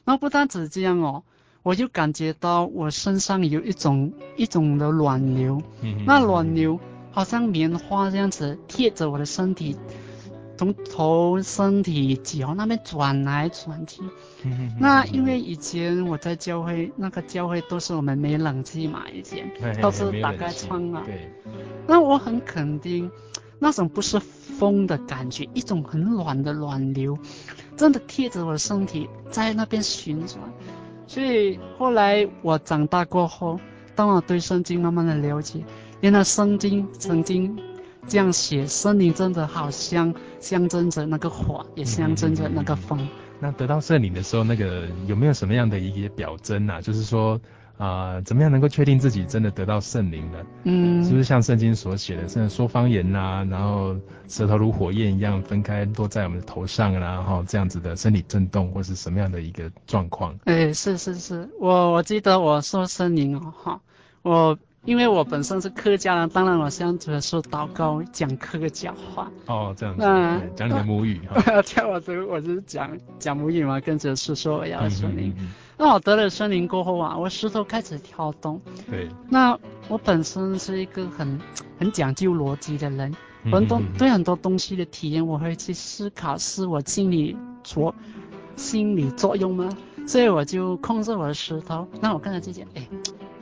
[0.05, 1.23] 然后不单只这样哦，
[1.63, 5.61] 我就感觉到我身上有一种一种的暖流，
[6.05, 6.79] 那暖流
[7.17, 9.75] 好像棉花这样子贴着我的身体。
[10.55, 14.03] 从头、身体、脚那边转来转去，
[14.79, 19.51] 那因为以前我在教会，那个教会都是我们没冷气嘛，以前
[19.81, 21.01] 都是打开窗啊。
[21.07, 21.31] 对。
[21.87, 23.09] 那我很肯定，
[23.57, 27.17] 那种不是风的感觉，一种很暖的暖流，
[27.75, 30.39] 真的贴着我的身体在那边旋转。
[31.07, 33.59] 所以后来我长大过后，
[33.95, 35.63] 当我对圣经慢慢的了解，
[36.01, 37.57] 原来圣经曾经。
[38.07, 43.05] 这样写，圣灵真的好像象征着那个火，也象征着那个风，
[43.37, 46.79] 那得到圣灵的时候，那个有没有什么样的一些表征啊？
[46.81, 47.39] 就是说。
[47.77, 50.37] 啊、呃，怎么样能够确定自己真的得到圣灵呢？
[50.63, 53.95] 嗯，是不是像圣经所写的，像说方言呐、啊，然后
[54.27, 60.35] 舌头如火焰一样分开落在我们的头上，然后这样子的身体震动，或是什么样的一个状况？
[60.45, 63.81] 哎，是是是，我我记得我说圣灵哦，哈，
[64.23, 64.57] 我。
[64.85, 69.29] 因为我本身是客家人，当然我现在主要是祷告讲客家话。
[69.47, 70.01] 哦，这样子。
[70.01, 71.41] 那讲你的母语哈。
[71.75, 75.35] 对，我就我是讲讲母语嘛，跟着是说我要圣灵。
[75.77, 78.61] 那我得了圣灵过后啊，我石头开始跳动。
[78.89, 79.09] 对。
[79.29, 79.59] 那
[79.89, 81.39] 我本身是一个很
[81.77, 83.13] 很讲究逻辑的人，
[83.51, 87.93] 很多对很多东西的体验，我会去思考，是我心理作
[88.55, 89.69] 心理作用吗？
[90.07, 91.85] 所以我就控制我的石头。
[91.99, 92.87] 那我跟着自己，哎。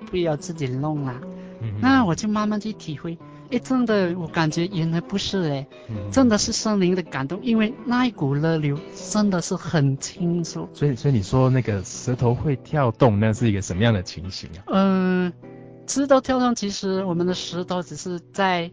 [0.06, 1.20] 不要自己弄啦，
[1.62, 3.18] 嗯，那我就慢慢去体会。
[3.52, 8.76] 哎，真的，我感觉原来不是哎，嗯，真的是森林的感动，因为那一股热流
[9.12, 10.68] 真的是很清楚。
[10.74, 14.64] 所以，所以你说那个舌头会跳动，那是一个什么样的情形啊？
[14.68, 15.32] 嗯，
[15.88, 18.72] 舌头跳动，其实我们的舌头只是在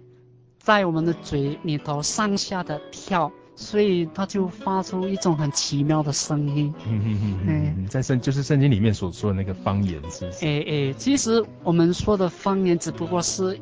[0.59, 3.31] 在我们的嘴里头上下的跳。
[3.63, 6.75] 所以他就发出一种很奇妙的声音。
[6.87, 10.45] 嗯嗯嗯嗯，在圣就是圣经里面所说的那个方言，是不是？
[10.45, 13.59] 哎哎，其实我们说的方言只不过是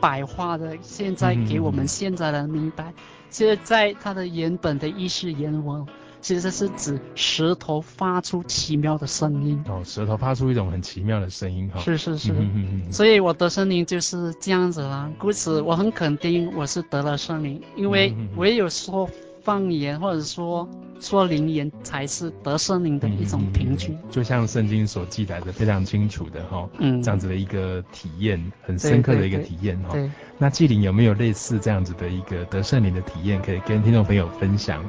[0.00, 2.94] 白话的，现在给我们现在人明白。
[3.28, 5.86] 其实在它的原本的意识原文，
[6.20, 9.62] 其实是指舌头发出奇妙的声音。
[9.68, 11.80] 哦，舌头发出一种很奇妙的声音哈。
[11.80, 12.32] 是是是。
[12.32, 12.92] 嗯嗯嗯。
[12.92, 15.10] 所以我的声音就是这样子啦。
[15.18, 19.08] 故此，我很肯定我是得了圣灵，因为我也有说。
[19.42, 20.68] 方言或者说
[21.00, 29.96] 说灵言才是得圣灵的一种凭据，嗯，就像圣经所记载的非常清楚的哈，嗯，这样子的一个体验，很深刻的一个体验哈。
[30.36, 34.84] 那纪灵有没有类似这样子的一个得圣灵的体验，可以跟听众朋友分享？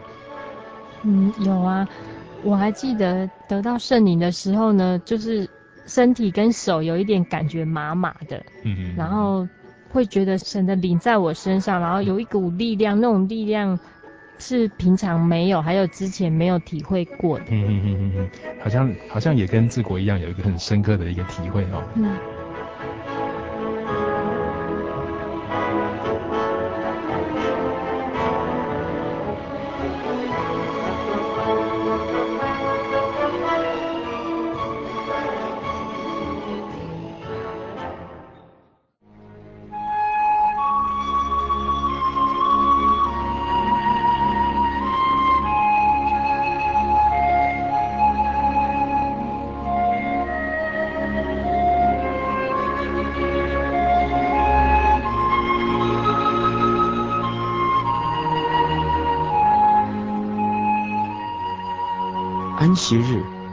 [1.04, 1.88] 嗯，有啊，
[2.44, 5.50] 我还记得得到圣灵的时候呢，就是
[5.86, 9.48] 身体跟手有一点感觉麻麻的，嗯嗯，然后
[9.90, 13.80] 会觉得神的灵在我身上，然后有一股力量，那种力量。
[14.41, 17.45] 是平常没有，还有之前没有体会过的。
[17.51, 21.84] 嗯嗯嗯嗯，好像好像也跟治国一样，有一个很深刻的一个体会哦。
[21.95, 22.40] 嗯。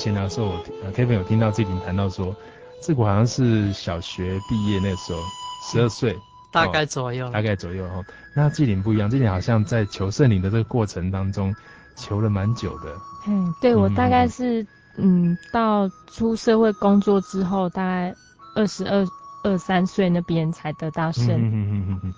[0.00, 2.34] 闲聊的时候，我呃 Kevin 有听到纪灵谈到说，
[2.80, 5.18] 志国好像是小学毕业那时候，
[5.70, 6.18] 十二岁，
[6.50, 8.02] 大概左右，哦、大概左右哈。
[8.34, 11.54] 那纪灵不一样，纪灵好像在求圣灵的这个过程当中，
[11.96, 12.96] 求了蛮久的。
[13.26, 18.14] 嗯，对，我大概是嗯，到出社会工作之后，大概
[18.56, 19.06] 二十二、
[19.44, 21.36] 二三岁那边才得到圣灵。
[21.36, 22.14] 嗯嗯嗯嗯嗯。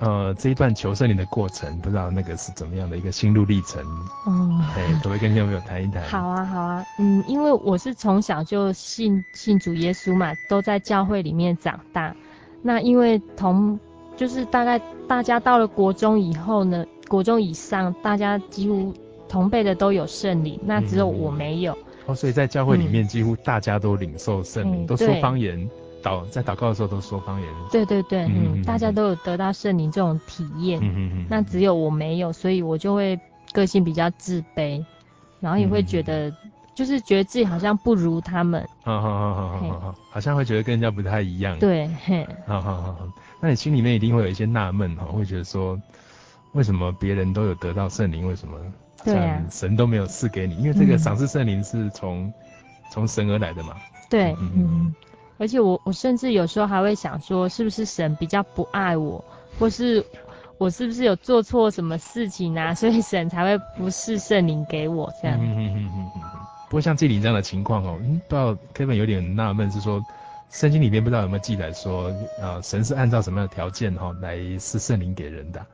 [0.00, 3.84] 呃，这一段求圣灵的过程，不知道那个是怎么样的一个心路历程。
[4.26, 6.02] 嗯，哎，可不可以跟小朋友谈一谈？
[6.04, 6.82] 好啊，好啊。
[6.98, 12.16] 嗯，因为我是从小就信信主耶稣嘛，都在教会里面长大。
[12.62, 13.78] 那因为同
[14.16, 18.94] 就是大概大家到了国中以后呢，国中以上，大家几乎
[19.28, 21.74] 同辈的都有圣灵，那只有我没有。
[21.74, 25.68] 嗯、哦，所以在教会里面，几乎大家都领受圣灵，嗯、都说方言。
[26.02, 27.48] 祷在祷告的时候都说方言。
[27.70, 30.80] 对对对，嗯，嗯，大家都有得到圣灵这种体验。
[30.82, 31.26] 嗯嗯嗯。
[31.28, 33.18] 那只有我没有，所以我就会
[33.52, 34.84] 个性比较自卑，
[35.40, 38.66] 然后也会觉得，嗯、就是觉得自己好像不如他们。
[38.82, 41.58] 好好好好好好好，好像会觉得跟人家不太一样。
[41.58, 42.26] 对，嘿。
[42.46, 43.08] 好好好好，
[43.40, 45.80] 那你心里面一定会有一些纳闷哈，会觉得说，
[46.52, 48.58] 为什么别人都有得到圣灵，为什么
[49.04, 50.56] 像神都没有赐给你？
[50.56, 52.32] 因为这个赏赐圣灵是从
[52.92, 53.74] 从、嗯、神而来的嘛。
[54.08, 54.50] 对，嗯。
[54.56, 54.94] 嗯
[55.40, 59.24] 而且我我甚至有时候还会想说，是不是神比较不爱我，
[59.58, 60.04] 或是
[60.58, 65.38] 我是不是有做错什么事情啊， 所以神才会不是圣灵给我这样。
[65.40, 66.22] 嗯嗯嗯嗯嗯。
[66.68, 70.04] 不过像这里这样的情况哦，嗯，不知道 Kevin 有点纳闷，是说
[70.50, 75.66] 圣经里面不知道有没有记载说，啊、呃，神是按照什么样的条件哈来是圣灵给人的？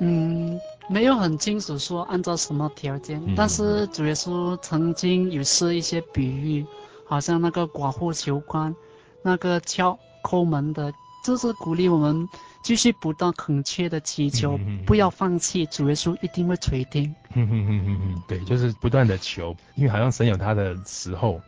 [0.00, 6.66] 嗯，没有很清楚说按照什么条件，嗯、但是主耶稣曾经有施一些比喻。
[7.10, 8.72] 好像那个寡妇求官，
[9.20, 10.94] 那个敲抠门的，
[11.24, 12.28] 就是鼓励我们
[12.62, 14.56] 继续不断恳切的祈求，
[14.86, 17.12] 不要放弃，主耶稣一定会垂听。
[17.34, 21.40] 嗯嗯嗯嗯嗯，对，就是不断的求，因为好像神有他的时候，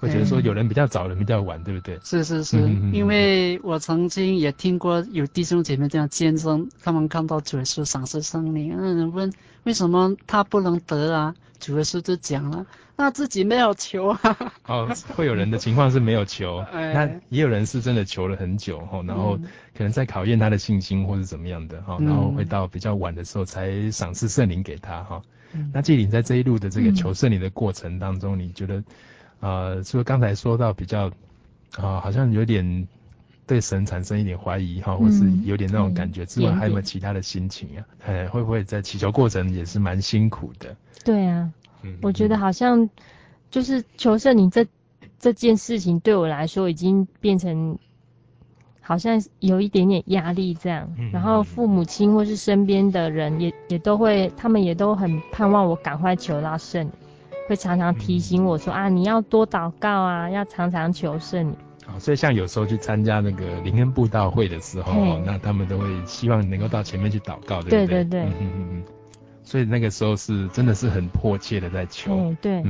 [0.00, 1.98] 会觉得说有人比较早，人比较晚，对不对？
[2.02, 2.56] 是是是，
[2.92, 9.32] 因为我曾经也听过有弟兄姐妹这样见证，他们看到主耶稣赏赐圣灵，那人问
[9.64, 11.34] 为什么他不能得啊？
[11.58, 12.66] 主耶稣就讲了。
[12.96, 14.36] 那自己没有求啊？
[14.66, 19.38] 哦，会有人的情况是没有求， 哎、那也有人是真的求了很久哈，然后
[19.74, 25.22] 可能在考验他的信心或是怎么样的哈，嗯、然后会到比较晚的时候才赏赐圣灵给他哈。
[25.52, 28.82] 嗯、那纪灵在这一路的这个求圣灵的过程当中，嗯、你觉得
[29.40, 31.08] 呃，除了刚才说到比较
[31.76, 32.86] 啊、呃，好像有点
[33.46, 37.84] 对神产生一点怀疑哈，或是有点那种感觉之外，还有没有其他的心情啊？
[38.06, 40.76] 哎，会不会在祈求过程也是蛮辛苦的？
[41.04, 41.50] 对啊。
[42.02, 42.90] 我觉得好像
[43.50, 44.66] 就是求圣灵这
[45.18, 47.78] 这件事情对我来说已经变成
[48.82, 56.92] 好像有一点点压力这样，然后父母亲或是身边的人也也都会，他们也都很盼望我赶快求到圣灵，
[57.50, 61.52] 会常常提醒我说啊，你要多祷告啊，要常常求圣
[61.98, 67.86] 所以像有时候去参加那个灵恩布道会的时候，那他们都会希望能够到前面去祷告，对不对？
[67.86, 68.22] 对对对。
[68.22, 68.84] 嗯嗯嗯。
[69.42, 72.62] 所以那个时候是真的是很迫切的在求，嗯、对，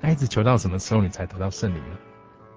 [0.00, 1.96] 那一直求到什么时候你才得到圣灵呢？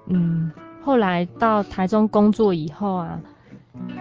[0.08, 0.52] 嗯，
[0.82, 3.20] 后来到台中工作以后啊，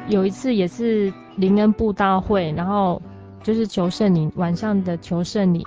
[0.08, 3.02] 有一次也是灵恩布道会，然后
[3.42, 5.62] 就是求圣灵，晚上的求圣灵，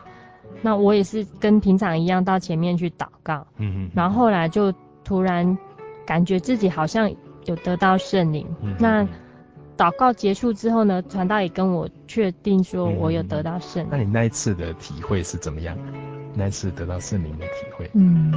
[0.66, 5.57] 那我也是跟平常一样到前面去祷告，嗯嗯，然后后来就突然
[6.07, 7.13] 感觉自己好像
[7.45, 9.07] 有得到圣灵，嗯、那。
[9.78, 13.89] 祷告结束之后呢，传道也跟我确定说，我有得到圣灵。
[13.89, 13.91] 嗯。
[13.91, 15.78] 那你那一次的体会是怎么样？
[16.34, 17.91] 那一次得到圣灵的体会？
[17.93, 18.34] 嗯，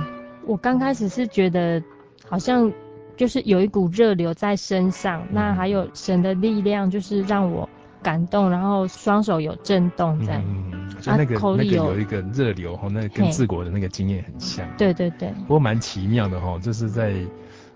[0.47, 1.81] 我刚开始是觉得
[2.29, 2.73] 好像
[3.17, 7.71] 就是有一股热流在身上，嗯、那还有神的力量，就是让我
[8.03, 10.43] 感动，然后双手有震动这样。
[10.47, 14.67] 嗯，就那个、那个有一个热流哈，那个跟治国的那个经验很像。
[14.77, 15.29] 对对对。
[15.43, 17.15] 不过蛮奇妙的哈，就是在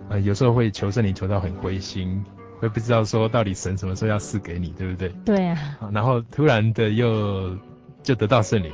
[0.09, 2.25] 呃有时候会求圣灵求到很灰心。
[2.61, 5.09] 会不知道说到底神什么时候要赐给你，对不对？
[5.25, 5.77] 对啊。
[5.91, 7.59] 然后突然的又
[8.05, 8.71] 就得到圣灵，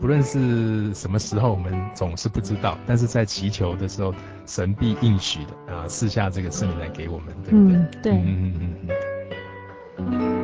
[0.00, 2.76] 不论是什么时候，我们总是不知道。
[2.84, 4.12] 但是在祈求的时候，
[4.44, 7.76] 神必应许的啊，赐下这个圣灵来给我们，对不对？
[7.76, 8.12] 嗯，对。
[8.14, 8.88] 嗯嗯嗯
[9.98, 10.41] 嗯。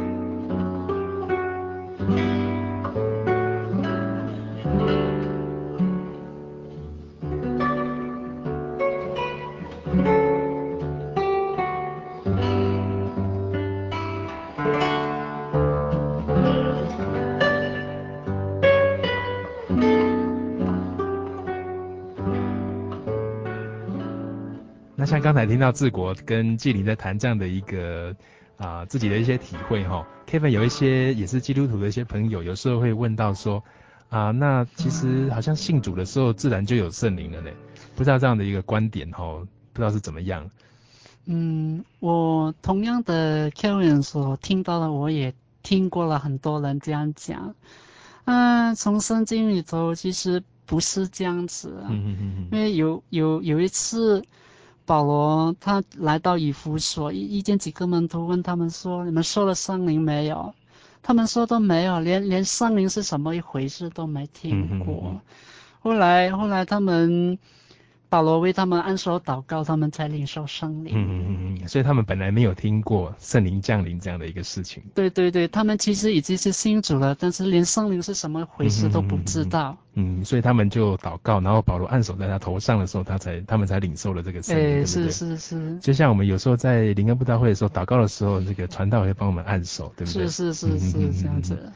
[24.99, 28.11] 刚才听到志国跟纪灵在谈这样的一个
[28.57, 33.62] 啊、呃、自己的一些体会哈，Kevin 有一些也是基督徒的一些朋友，有时候会问到说
[34.09, 37.51] 啊、呃，那其实好像信主的时候自然就有圣灵了呢，
[37.94, 39.24] 不知道这样的一个观点哈，
[39.72, 40.51] 不知道是怎么样？
[41.26, 45.32] 嗯，我同样的 Kevin 所听到的，我也
[45.62, 47.55] 听过了很多人这样讲，
[48.24, 50.42] 嗯、呃，从圣经里头其实。
[50.68, 51.88] 不是这样子啊。
[51.88, 52.49] 嗯嗯嗯。
[52.53, 54.22] 因为有有有一次，
[54.89, 60.55] 保罗他来到以弗所，一遇见几个门徒，问他们说：“你们受了圣灵没有？”
[61.05, 65.03] 他们说都没有，连连圣灵是什么一回事都没听过。
[65.05, 65.20] 嗯、
[65.80, 67.39] 后来后来他们。
[68.11, 70.95] 保罗为他们按手祷告，他们才领受圣灵。
[70.97, 74.83] 嗯嗯嗯，所以他们本来没有听过圣灵降临这样的一个事情。
[74.95, 79.77] 对对对，他们其实已经是信主了，但是连圣灵是什么回事都不知道。
[79.95, 84.65] 嗯，所以他们就祷告，然后保罗按手在他头上的时候，他才他们才领受了这个圣灵。
[84.65, 85.79] 对，是是是。
[85.81, 90.27] 就像我们有时候在灵恩布道会的时候祷告的时候，这个传道会帮我们按手，对不对？
[90.29, 91.71] 是是是是这样子。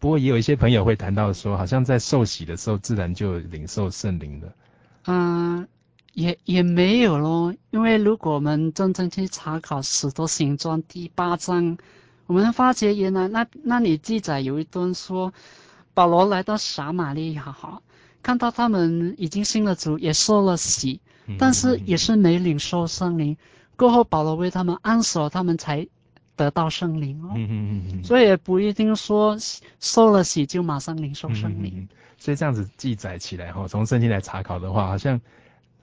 [0.00, 4.52] 不过也有一些朋友会谈到说，好像在受洗的时候自然就领受圣灵了。
[5.06, 5.68] 嗯。
[6.16, 11.76] 也也没有咯，因为如果我们真正去查考《使徒行传》第八章，
[12.26, 15.30] 我们发觉原来那那里记载有一段说，
[15.92, 17.82] 保罗来到撒玛利亚，哈，
[18.22, 20.98] 看到他们已经信了主，也受了洗，
[21.38, 23.36] 但是也是没领受圣灵。
[23.76, 25.86] 过后保罗为他们按手，他们才
[26.34, 27.32] 得到圣灵哦。
[27.36, 28.02] 嗯嗯嗯。
[28.04, 29.36] 所以也不一定说
[29.80, 31.86] 受了洗就马上领受圣灵。
[32.16, 35.20] 所以这样子记载起来哈，从圣经来查考的话，好像。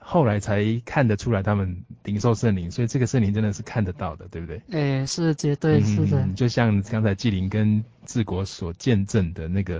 [0.06, 4.60] 后来才看得出来他们领受圣灵，所以这个圣灵真的是看得到的，对不对？
[4.70, 6.20] 哎，是绝对是的。
[6.20, 9.78] 嗯，就像刚才纪灵跟治国所见证的那个，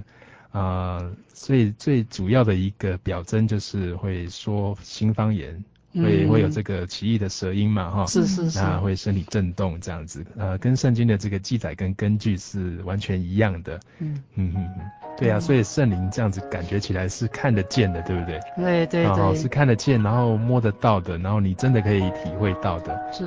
[0.50, 5.62] 啊、呃，最最主要的一个表征就是会说新方言。
[5.94, 7.90] 会会有这个奇异的舌音嘛？
[7.90, 13.78] 哈，是是是，那会身体震动这样子，呃，跟圣经的这个记载跟根据是完全一样的。
[13.98, 14.68] 嗯嗯嗯，
[15.16, 18.40] 对啊，所以圣灵这样子感觉起来是看得见的，对不对？
[18.56, 23.12] 对对对，哦，是看得见，然后摸得到的，然后你真的可以体会到的。
[23.12, 23.24] 是。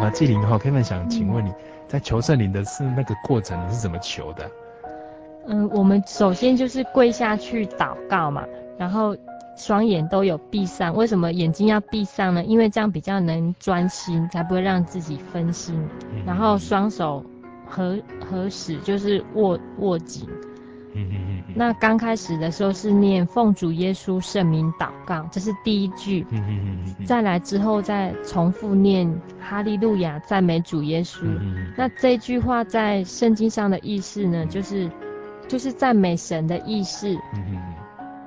[0.00, 1.50] 啊，纪灵哈，Kevin 想请问你
[1.88, 4.50] 在求圣灵的是那个过程，你是怎么求的？
[5.46, 8.44] 嗯，我们首先就是跪下去祷告嘛，
[8.78, 9.16] 然后
[9.56, 10.96] 双眼都有闭上。
[10.96, 12.42] 为什么眼睛要闭上呢？
[12.44, 15.78] 因为这样比较能专心，才不会让自己分心。
[16.24, 17.24] 然后双手
[17.66, 20.26] 合合十，就是握握紧。
[20.94, 21.54] 嗯嗯嗯。
[21.54, 26.26] 那刚开始的时候是念奉主耶稣圣名祷告，这是第一句。
[26.30, 27.04] 嗯嗯嗯。
[27.04, 31.20] 再来之后再重复念哈利路亚赞美主耶稣。
[31.24, 31.72] 嗯。
[31.76, 34.90] 那这句话在圣经上的意思呢，就是。
[35.48, 37.74] 就是赞美神的意识，嗯嗯，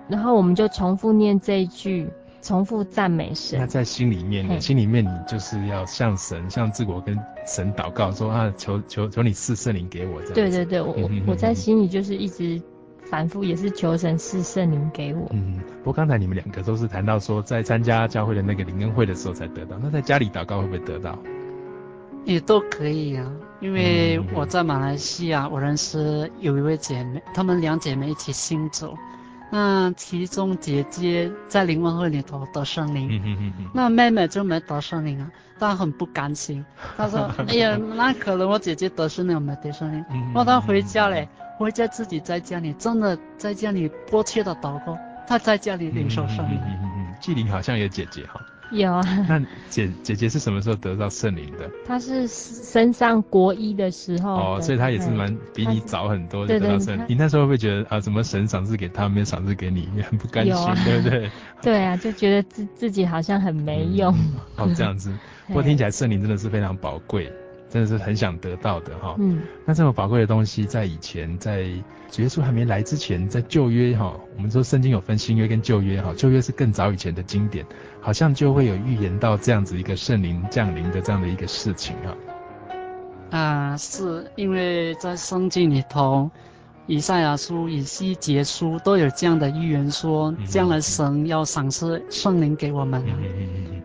[0.07, 2.09] 然后我们就重复念这一句，
[2.41, 3.59] 重复赞美神。
[3.59, 4.59] 那在心里面呢？
[4.59, 10.33] 心里面你就是要向神、向自我跟神祷告，说啊，求求求你赐圣灵给我这样。
[10.33, 10.95] 对对对，我
[11.25, 12.61] 我在心里就是一直
[13.09, 15.27] 反复，也是求神赐圣灵给我。
[15.31, 21.17] 嗯，不过刚才你们两个都是谈到说，在参加教会的那个灵恩会的时候才得到，那在家里祷告会不会得到？
[22.27, 23.25] 也都可以啊，
[23.61, 28.93] 因为我在马来西亚，我认识有一位姐妹，她们两姐妹一起行走。
[29.49, 36.63] 那其中姐姐在灵恩会里头得圣灵，那妹妹就没得圣灵啊，她很不甘心。
[36.97, 46.59] 她说：“哎呀， 那可能我姐姐得圣灵，我没得圣灵。”然后她回家嘞，回家自己在家里真的在家里迫切的祷告，她在家里领受圣灵。
[46.61, 48.41] 嗯嗯嗯，纪灵好像有姐姐哈。
[48.71, 49.39] 有啊，那
[49.69, 51.69] 姐姐姐是什么时候得到圣灵的？
[51.85, 54.55] 她是升上国一的时候。
[54.55, 57.05] 哦，所以她也是蛮比你早很多就得到圣灵。
[57.07, 61.31] 你那时候会不会觉得啊，怎么神赏赐给他，没有赏赐给你，你很不甘心，啊、对不对？
[61.61, 64.13] 对啊，就觉得自自己好像很没用。
[64.13, 65.13] 嗯、哦，这样子。
[65.47, 67.31] 不过听起来圣灵真的是非常宝贵。
[67.69, 71.65] 真的是很想得到的哈，嗯，那这么宝贵的东西，在以前，在
[72.09, 77.65] 主耶稣还没来之前，在旧约哈，我们说圣经有分新约跟旧约哈，旧约是更早以前的经典，
[78.07, 82.15] 好像就会有预言到这样子一个圣灵降临的这样的一个事情啊。
[83.31, 86.31] 啊，是因为在圣经里头，
[86.85, 93.03] 以赛亚书、以西结书都有这样的预言说，将来神要赏赐圣灵给我们。
[93.05, 93.83] 嗯嗯嗯嗯，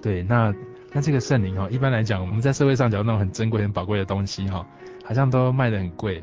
[0.00, 0.54] 对，那。
[0.92, 4.66] 那这个圣灵哈，一般来讲，我们在社会上讲那种很珍贵、很宝贵的东西哈，
[5.04, 6.20] 好像都卖得很贵。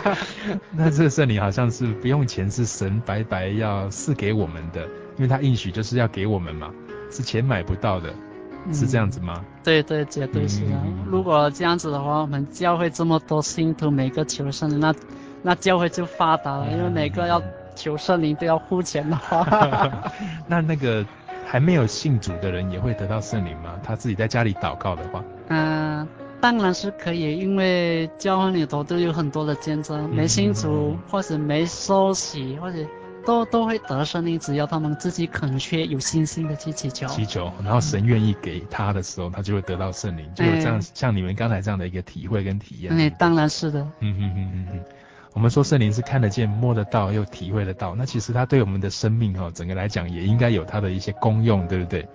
[0.70, 4.86] 那这个圣灵好像是不用钱，是神白白要赐给我们的，
[5.16, 6.70] 因为他应许就是要给我们嘛，
[7.10, 8.12] 是钱买不到的，
[8.72, 9.34] 是这样子吗？
[9.38, 10.82] 嗯、对对，绝对是啊。
[10.84, 14.94] 嗯、如果这样子的话，我们教会这么多信徒，每个求圣灵，那
[15.42, 17.42] 那教会就发达了，嗯、因为每个要
[17.74, 19.44] 求圣灵都要付钱的话。
[20.46, 21.04] 那那个。
[21.46, 23.78] 还没有信主的人也会得到圣灵吗？
[23.84, 26.08] 他自己在家里祷告的话，嗯、呃，
[26.40, 32.78] 当然是可以，因为教会里头都有很多的见证，没信主或者没收洗或者
[33.26, 37.06] 都都会得圣灵，只要他们自己肯缺、有信心的去祈求。
[37.08, 42.94] 祈求，然后神愿意给他的时候，他就会得到圣灵，就有这样、欸、像你们刚才这样的一个体会跟体验。
[42.96, 43.80] 那、欸、当然是的。
[44.00, 44.84] 嗯嗯嗯嗯嗯。
[45.32, 52.06] 我们说圣灵是看得见、摸得到又体会得到，那其实它对我们的生命哈，整个来讲也应该有它的一些功用，对不对？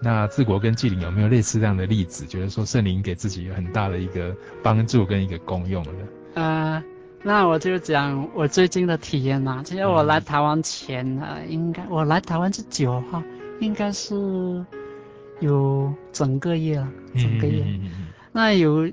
[0.00, 2.26] 那治国跟纪灵有没有类似这样的例子？
[2.26, 5.90] 觉得说圣灵给自己有很大的一个帮助跟一个功用的？
[6.34, 6.84] 呃，
[7.22, 9.62] 那我就讲我最近的体验嘛。
[9.64, 13.22] 其实我来台湾前呢，嗯、应该我来台湾是九号，
[13.60, 14.64] 应该是
[15.40, 17.64] 有整个月了，整个月。
[18.30, 18.88] 那有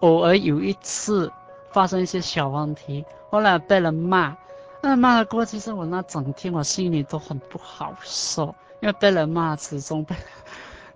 [0.00, 1.30] 偶尔有一次
[1.72, 4.36] 发生一些小问题，后来被人骂。
[4.82, 10.14] 那骂了过，其实我那整天我心里都很不好受，因为被人骂，始终被。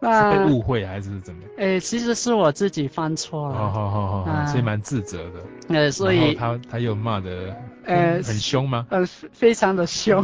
[0.32, 1.40] 是被误会还是怎么？
[1.58, 3.54] 诶、欸，其实是我自己犯错了。
[3.54, 5.40] 好好好好好，所以蛮自责的。
[5.68, 8.86] 呃，所以他他又骂的，呃，很凶吗？
[8.90, 10.22] 呃，非常的凶。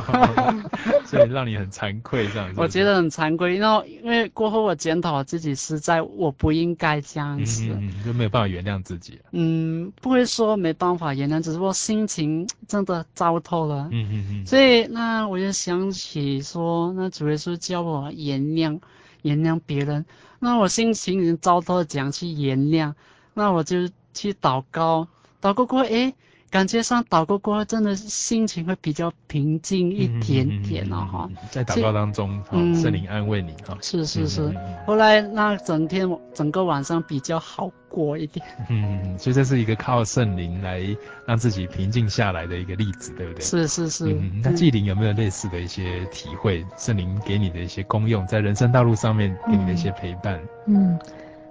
[1.07, 2.61] 所以让你很惭愧这样子。
[2.61, 7.67] 我觉得很惭愧，然后因为过后我检讨我自己，实在我不应该这样子。
[8.05, 9.19] 就没有办法原谅自己。
[9.33, 13.89] 嗯，不会说没办法原谅，只是说心情真的糟透了。
[13.91, 14.47] 嗯嗯嗯。
[14.47, 18.79] 所以那我就想起说，那主耶稣叫我原谅。
[19.23, 20.05] 原谅别人，
[20.39, 22.95] 那我心情已经糟透了，讲去原谅，
[23.35, 25.07] 那我就去祷告，
[25.41, 26.15] 祷告过，诶。
[26.51, 31.31] 感觉上祷告过后，真的心情会比较平静一点点哦哈。
[31.49, 33.79] 在祷告当中，嗯，圣灵安慰你哈。
[33.81, 34.43] 是是是。
[34.43, 38.45] 嗯、后来那整天整个晚上比较好过一点。
[38.69, 40.85] 嗯，所以这是一个靠圣灵来
[41.25, 43.41] 让自己平静下来的一个例子，对不对？
[43.43, 44.13] 是是是。
[44.13, 46.67] 嗯，那纪灵有没有类似的一些体会？
[46.77, 50.41] 圣灵给你的一些功用，在人生道路上面给你的一些陪伴？
[50.67, 50.99] 嗯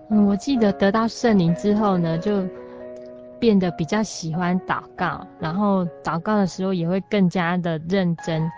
[0.10, 2.46] 嗯，我记得得到圣灵之后呢，就。
[3.40, 8.52] 变得比较喜欢祷告，然后祷告的时候也会更加的认真。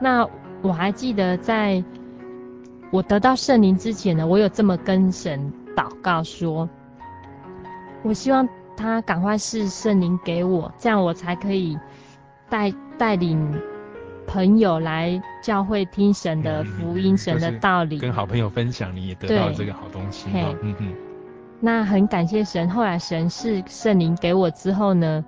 [0.00, 0.26] 那
[0.62, 1.82] 我还记得，在
[2.90, 6.68] 我得到圣灵之前呢，我有这么跟神祷告说：
[8.02, 11.78] 我希望他赶快赐圣灵给我，这样我才可以
[12.48, 13.60] 带带领
[14.26, 20.28] 朋友来教会听神的福音、嗯、神的道理，跟好朋友分享，你也得到这个好东西。
[20.32, 20.94] 嗯嗯。
[21.60, 25.24] 那很感谢神，后来神是圣灵给我之后呢，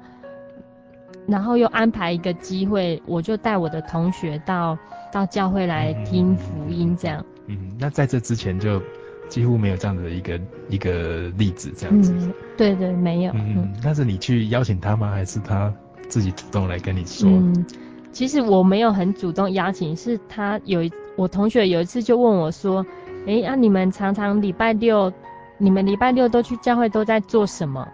[1.26, 4.78] 然后又安排一个机会，我就带我的同学到
[5.12, 7.58] 到教会来听福音，这样嗯。
[7.60, 8.80] 嗯，那在这之前就
[9.28, 12.12] 几乎没有这样的一个一个例子，这样子。
[12.16, 13.32] 嗯，对对，没有。
[13.32, 13.72] 嗯嗯。
[13.82, 15.10] 那是你去邀请他吗？
[15.10, 15.72] 还是他
[16.08, 17.28] 自己主动来跟你说？
[17.28, 17.66] 嗯，
[18.12, 22.86] 其实我没有很主动邀请，是他有一我同学有一次就问我说
[23.26, 25.12] ：“诶，啊你们常常礼拜六？”
[25.60, 27.86] 你们礼拜六都去教会都在做什么？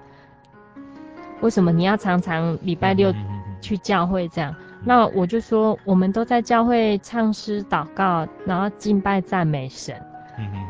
[1.41, 3.13] 为什么你要常常礼拜六
[3.61, 4.55] 去教会这样？
[4.85, 9.95] 那我就说，我们都在教会唱诗、祷告，然后敬拜、赞美神。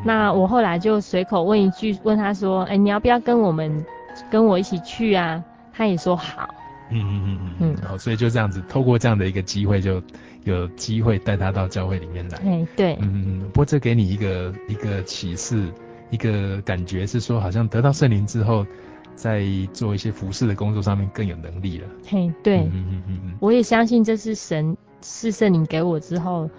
[0.03, 3.85] 那我后来就随口问一句，问他说：“哎，你要不要跟我们
[4.31, 6.49] 跟我一起去啊？”他也说好。
[6.89, 7.77] 嗯嗯嗯嗯嗯。
[7.87, 10.01] 好，所以就这样子，透过这样的一个机会，就
[10.45, 12.37] 有机会带他到教会里面来。
[12.39, 12.97] 哎，对。
[13.01, 13.49] 嗯嗯。
[13.49, 15.71] 不过这给你一个一个启示。
[16.09, 18.65] 一个感觉是说，好像得到圣灵之后，
[19.15, 19.43] 在
[19.73, 21.87] 做一些服侍的工作上面更有能力了。
[22.07, 26.49] 嘿，对，嗯嗯嗯嗯，我也相信这是神是圣灵给我之后，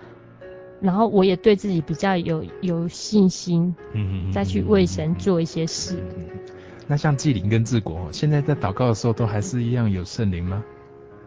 [0.81, 5.95] 然后我也对自己比较有有信心，嗯嗯，再去为神做一些事。
[5.95, 6.41] 嗯嗯嗯、
[6.87, 10.63] 那像纪灵跟治国，现在在祷告的时候都还是一样有圣灵吗？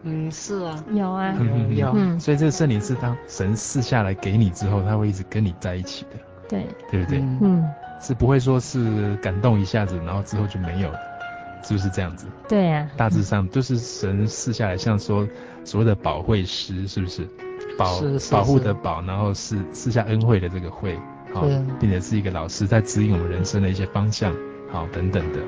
[0.04, 1.92] 嗯，是啊，有啊，嗯、有。
[1.94, 6.10] 嗯，所以这个圣灵是当神赐下来给你之后，他会一直跟你在一起的。
[6.48, 7.18] 对，对不对？
[7.40, 7.64] 嗯。
[8.02, 10.98] 是不会说是感动一下子，然后之后就没有了，
[11.62, 12.26] 是不是这样子？
[12.48, 12.96] 对呀、啊。
[12.96, 15.26] 大致上就是神赐下来，像说
[15.64, 17.26] 所谓的保惠师，是不是？
[17.78, 20.98] 保保护的保，然后是赐下恩惠的这个惠，
[21.32, 21.46] 好，
[21.80, 24.34] 并且是一个老师在指引我们人生的一些方向，
[24.70, 25.38] 好，等等的。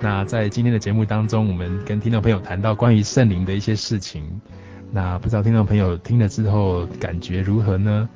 [0.00, 4.40] 那在今天的节目当中，我们跟听众朋友谈到关于圣灵的一些事情，
[4.92, 8.06] 那不知道听众朋友听了之后感觉如何呢？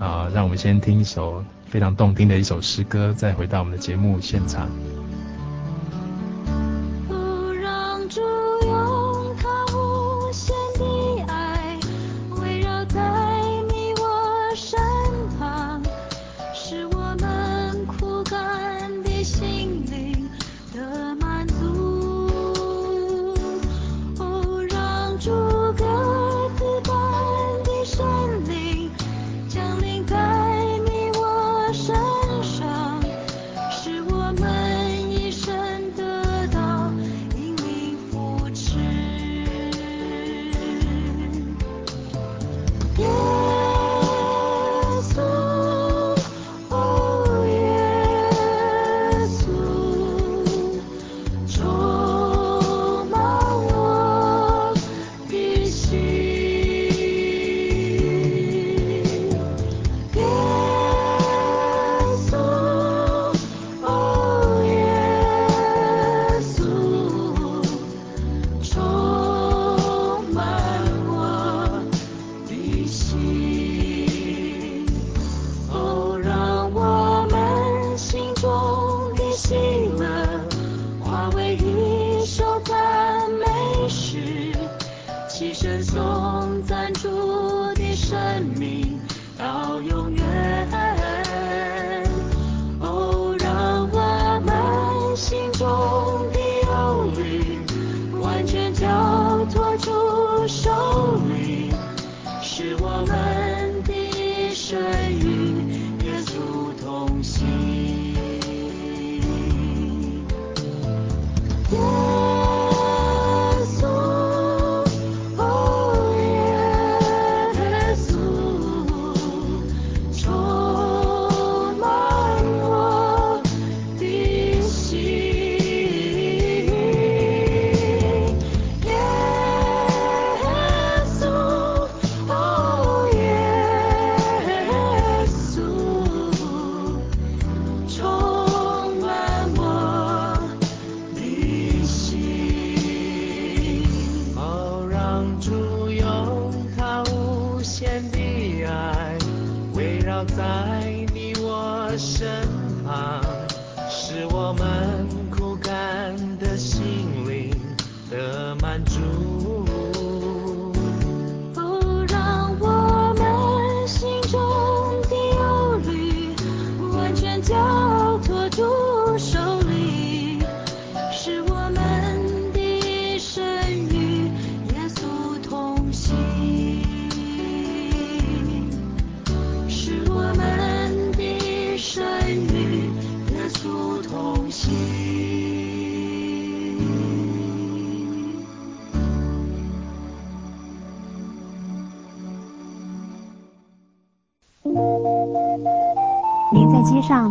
[0.00, 4.68] 啊，让我们先听一首非常动听的一首诗歌，再回到我们的节目现场。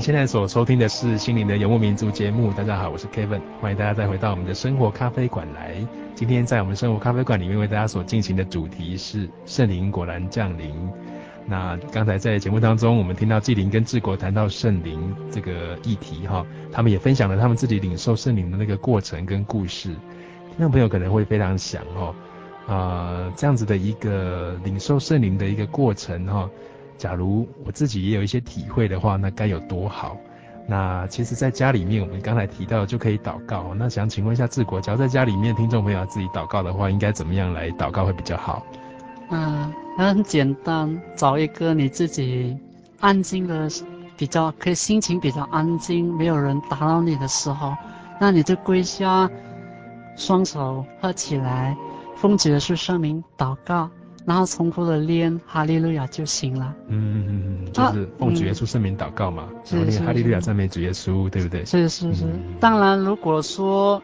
[0.00, 2.52] 现在所收听的是心灵的游牧民族节目。
[2.52, 5.76] 大家好，我是 Kevin，欢迎大家再回到我们的生活咖啡馆来。
[6.14, 10.72] 今天在我们生活咖啡馆里面为大家所进行的主题是圣灵果然降临。
[11.46, 19.88] 那刚才在节目当中，我们听到纪灵跟志国谈到圣灵这个议题哈，他们也分享了他们自己领受圣灵的那个过程跟故事。
[20.50, 22.14] 听众朋友可能会非常想哦，
[22.66, 26.48] 啊、这样子的一个领受圣灵的一个过程哈。
[26.98, 30.18] 假如我自己也有一些体会的话，那该有多好？
[30.70, 33.72] 那其实，在家里面，我们刚才提到就可以祷告。
[33.74, 38.66] 那想请问一下志国，只要在家里面，听众朋友自己祷告的话，应该怎么样来祷告会比较好？
[39.30, 42.54] 嗯，很简单，找一个你自己
[43.00, 43.66] 安静的、
[44.18, 47.74] 比较可以心情比较安静、没有人打扰你的时候，
[48.20, 49.30] 那你就跪下，
[50.16, 51.74] 双手合起来，
[52.16, 53.88] 奉主耶稣圣名祷告。
[54.28, 56.74] 然后重复的念哈利路亚就行了。
[56.88, 61.64] 嗯嗯嗯，就是奉主耶稣圣名祷告嘛，然后念哈利路亚赞美主耶稣，对不对？
[61.64, 62.26] 是是是。
[62.26, 64.02] 嗯、当然，如果说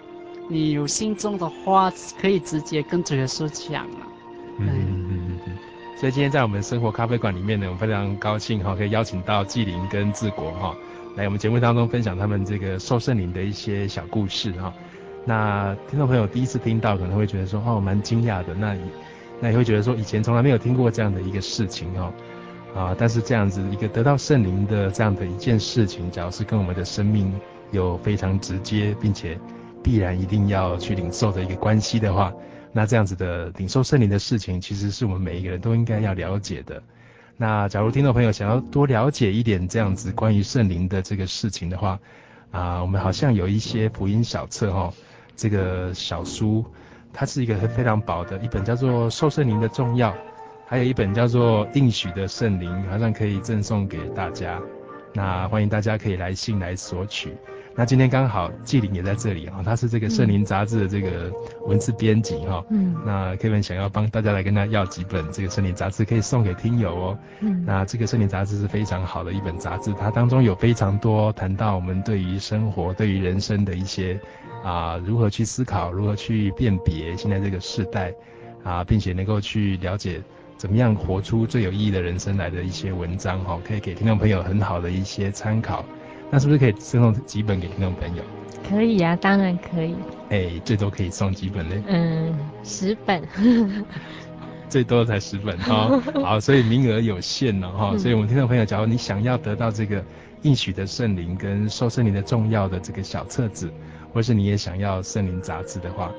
[0.48, 3.98] 你有心中的话，可以直接跟主耶稣讲了。
[4.60, 5.52] 嗯嗯嗯嗯。
[5.98, 10.74] 所以今天在我们生活咖啡馆里面呢，我们非常高兴哈，可以邀请到纪灵跟志国哈，
[11.16, 14.72] 来我们节目当中分享他们这个受圣灵的一些小故事哈。
[15.26, 18.54] 那听众朋友第一次听到，可能会觉得说哦，蛮惊讶的。
[18.54, 18.74] 那
[19.40, 22.12] 那也会觉得说，以前从来没有听过这样的一个事情哦，
[22.74, 27.32] 啊，但是这样子一个得到圣灵的这样的一件事情，假如是跟我们的生命
[27.70, 29.38] 有非常直接，并且
[29.82, 32.32] 必然一定要去领受的一个关系的话，
[32.72, 36.82] 那这样子的领受圣灵的事情，其实是我们每一个人都应该要了解的。
[37.36, 41.98] 那假如听众朋友想要多了解一点这样子关于圣灵的这个事情的话，
[42.50, 44.92] 啊，我们好像有一些福音小册哈，
[45.36, 46.64] 这个小书。
[47.14, 50.10] 它是一个非常薄的一本，叫做《受圣灵的重要》，
[50.66, 54.60] 还有一本叫做《应许的圣灵》，好像可以赠送给大家。
[55.14, 57.32] 那欢迎大家可以来信来索取。
[57.76, 61.32] 那今天刚好纪灵也在这里啊，他是这个圣灵杂志的这个
[61.66, 62.64] 文字编辑哈。
[62.70, 62.96] 嗯。
[63.06, 67.18] 那 Kevin 想要帮大家来跟他要几本这个圣灵杂志，可以送给听友哦。
[67.40, 67.64] 嗯。
[67.64, 74.20] 那这个圣灵杂志是非常好的一本杂志，它当中有非常多谈到我们对于生活、对于人生的一些。
[74.64, 78.12] 啊如何去思考，如何去辨别现在这个时代
[78.64, 80.20] 啊，并且能够去了解
[80.56, 85.84] 怎么样活出最有意义的人生来的一些文章哈，可以给听众朋友很好的一些参考。
[86.30, 88.22] 那是不是可以赠送几本给听众朋友？
[88.68, 89.94] 可以啊，当然可以。
[90.30, 91.76] 哎、欸，最多可以送几本呢？
[91.86, 92.34] 嗯，
[92.64, 93.22] 十本。
[94.70, 100.02] 最多才十本哈、 哦，好，所以名额有限了哈、哦，所以我们听众朋友，假如你想要得到这个
[100.42, 103.70] 应许的圣灵跟受圣灵的重要的这个小册子，
[104.14, 106.10] 或是你也想要圣灵杂志的话，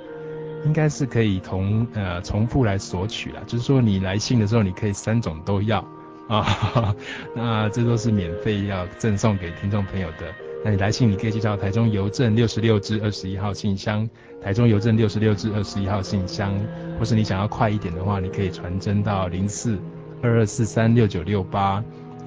[0.65, 5.83] 应该是可以同呃重复来索取啦，就是说你来信的时候，你可以三种都要。
[6.27, 6.95] 啊，
[7.35, 10.25] 那这都是免费要赠送给听众朋友的。
[10.63, 14.09] 那你来信，你可以寄到台中邮政六十六支二十一号信箱，
[14.41, 16.59] 台中邮政六十六支二十一号信箱，
[16.97, 19.77] 或是你想要快一点的话，你可以传真到零四
[20.23, 21.83] 二二四三六九六八，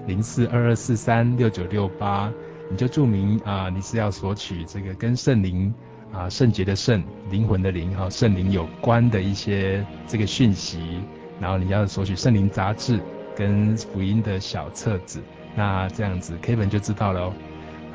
[0.07, 2.33] 零四二二四三六九六八，
[2.71, 5.73] 你就注明啊、呃，你是要索取这个跟圣灵
[6.13, 11.01] 啊圣洁的圣灵魂的灵哈圣灵有关的一些这个讯息，
[11.41, 13.01] 然后你要索取圣灵杂志
[13.37, 15.23] 跟福音的小册子，
[15.55, 17.33] 那这样子 Kevin 就知道了哦。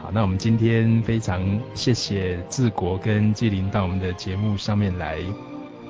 [0.02, 1.42] 好，那我们今天非常
[1.74, 5.20] 谢谢治国跟纪灵到我们的节目上面来。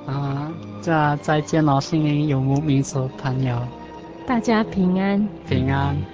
[0.06, 3.58] 啊，这再见了，心灵游牧民族朋友，
[4.26, 6.13] 大家平安，平安。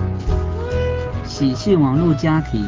[1.41, 2.63] 喜讯网络家庭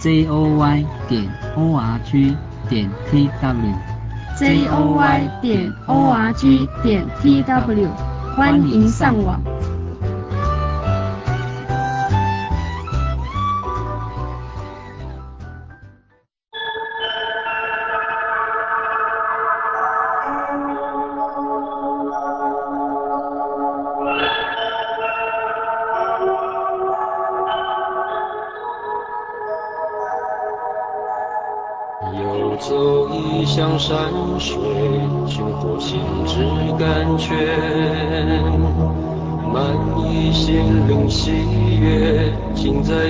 [0.00, 2.34] ，j o y 点 o r g
[2.66, 7.88] 点 t w，j o y 点 o r g 点 t w，
[8.34, 9.38] 欢迎上网。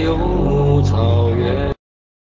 [0.08, 0.39] 满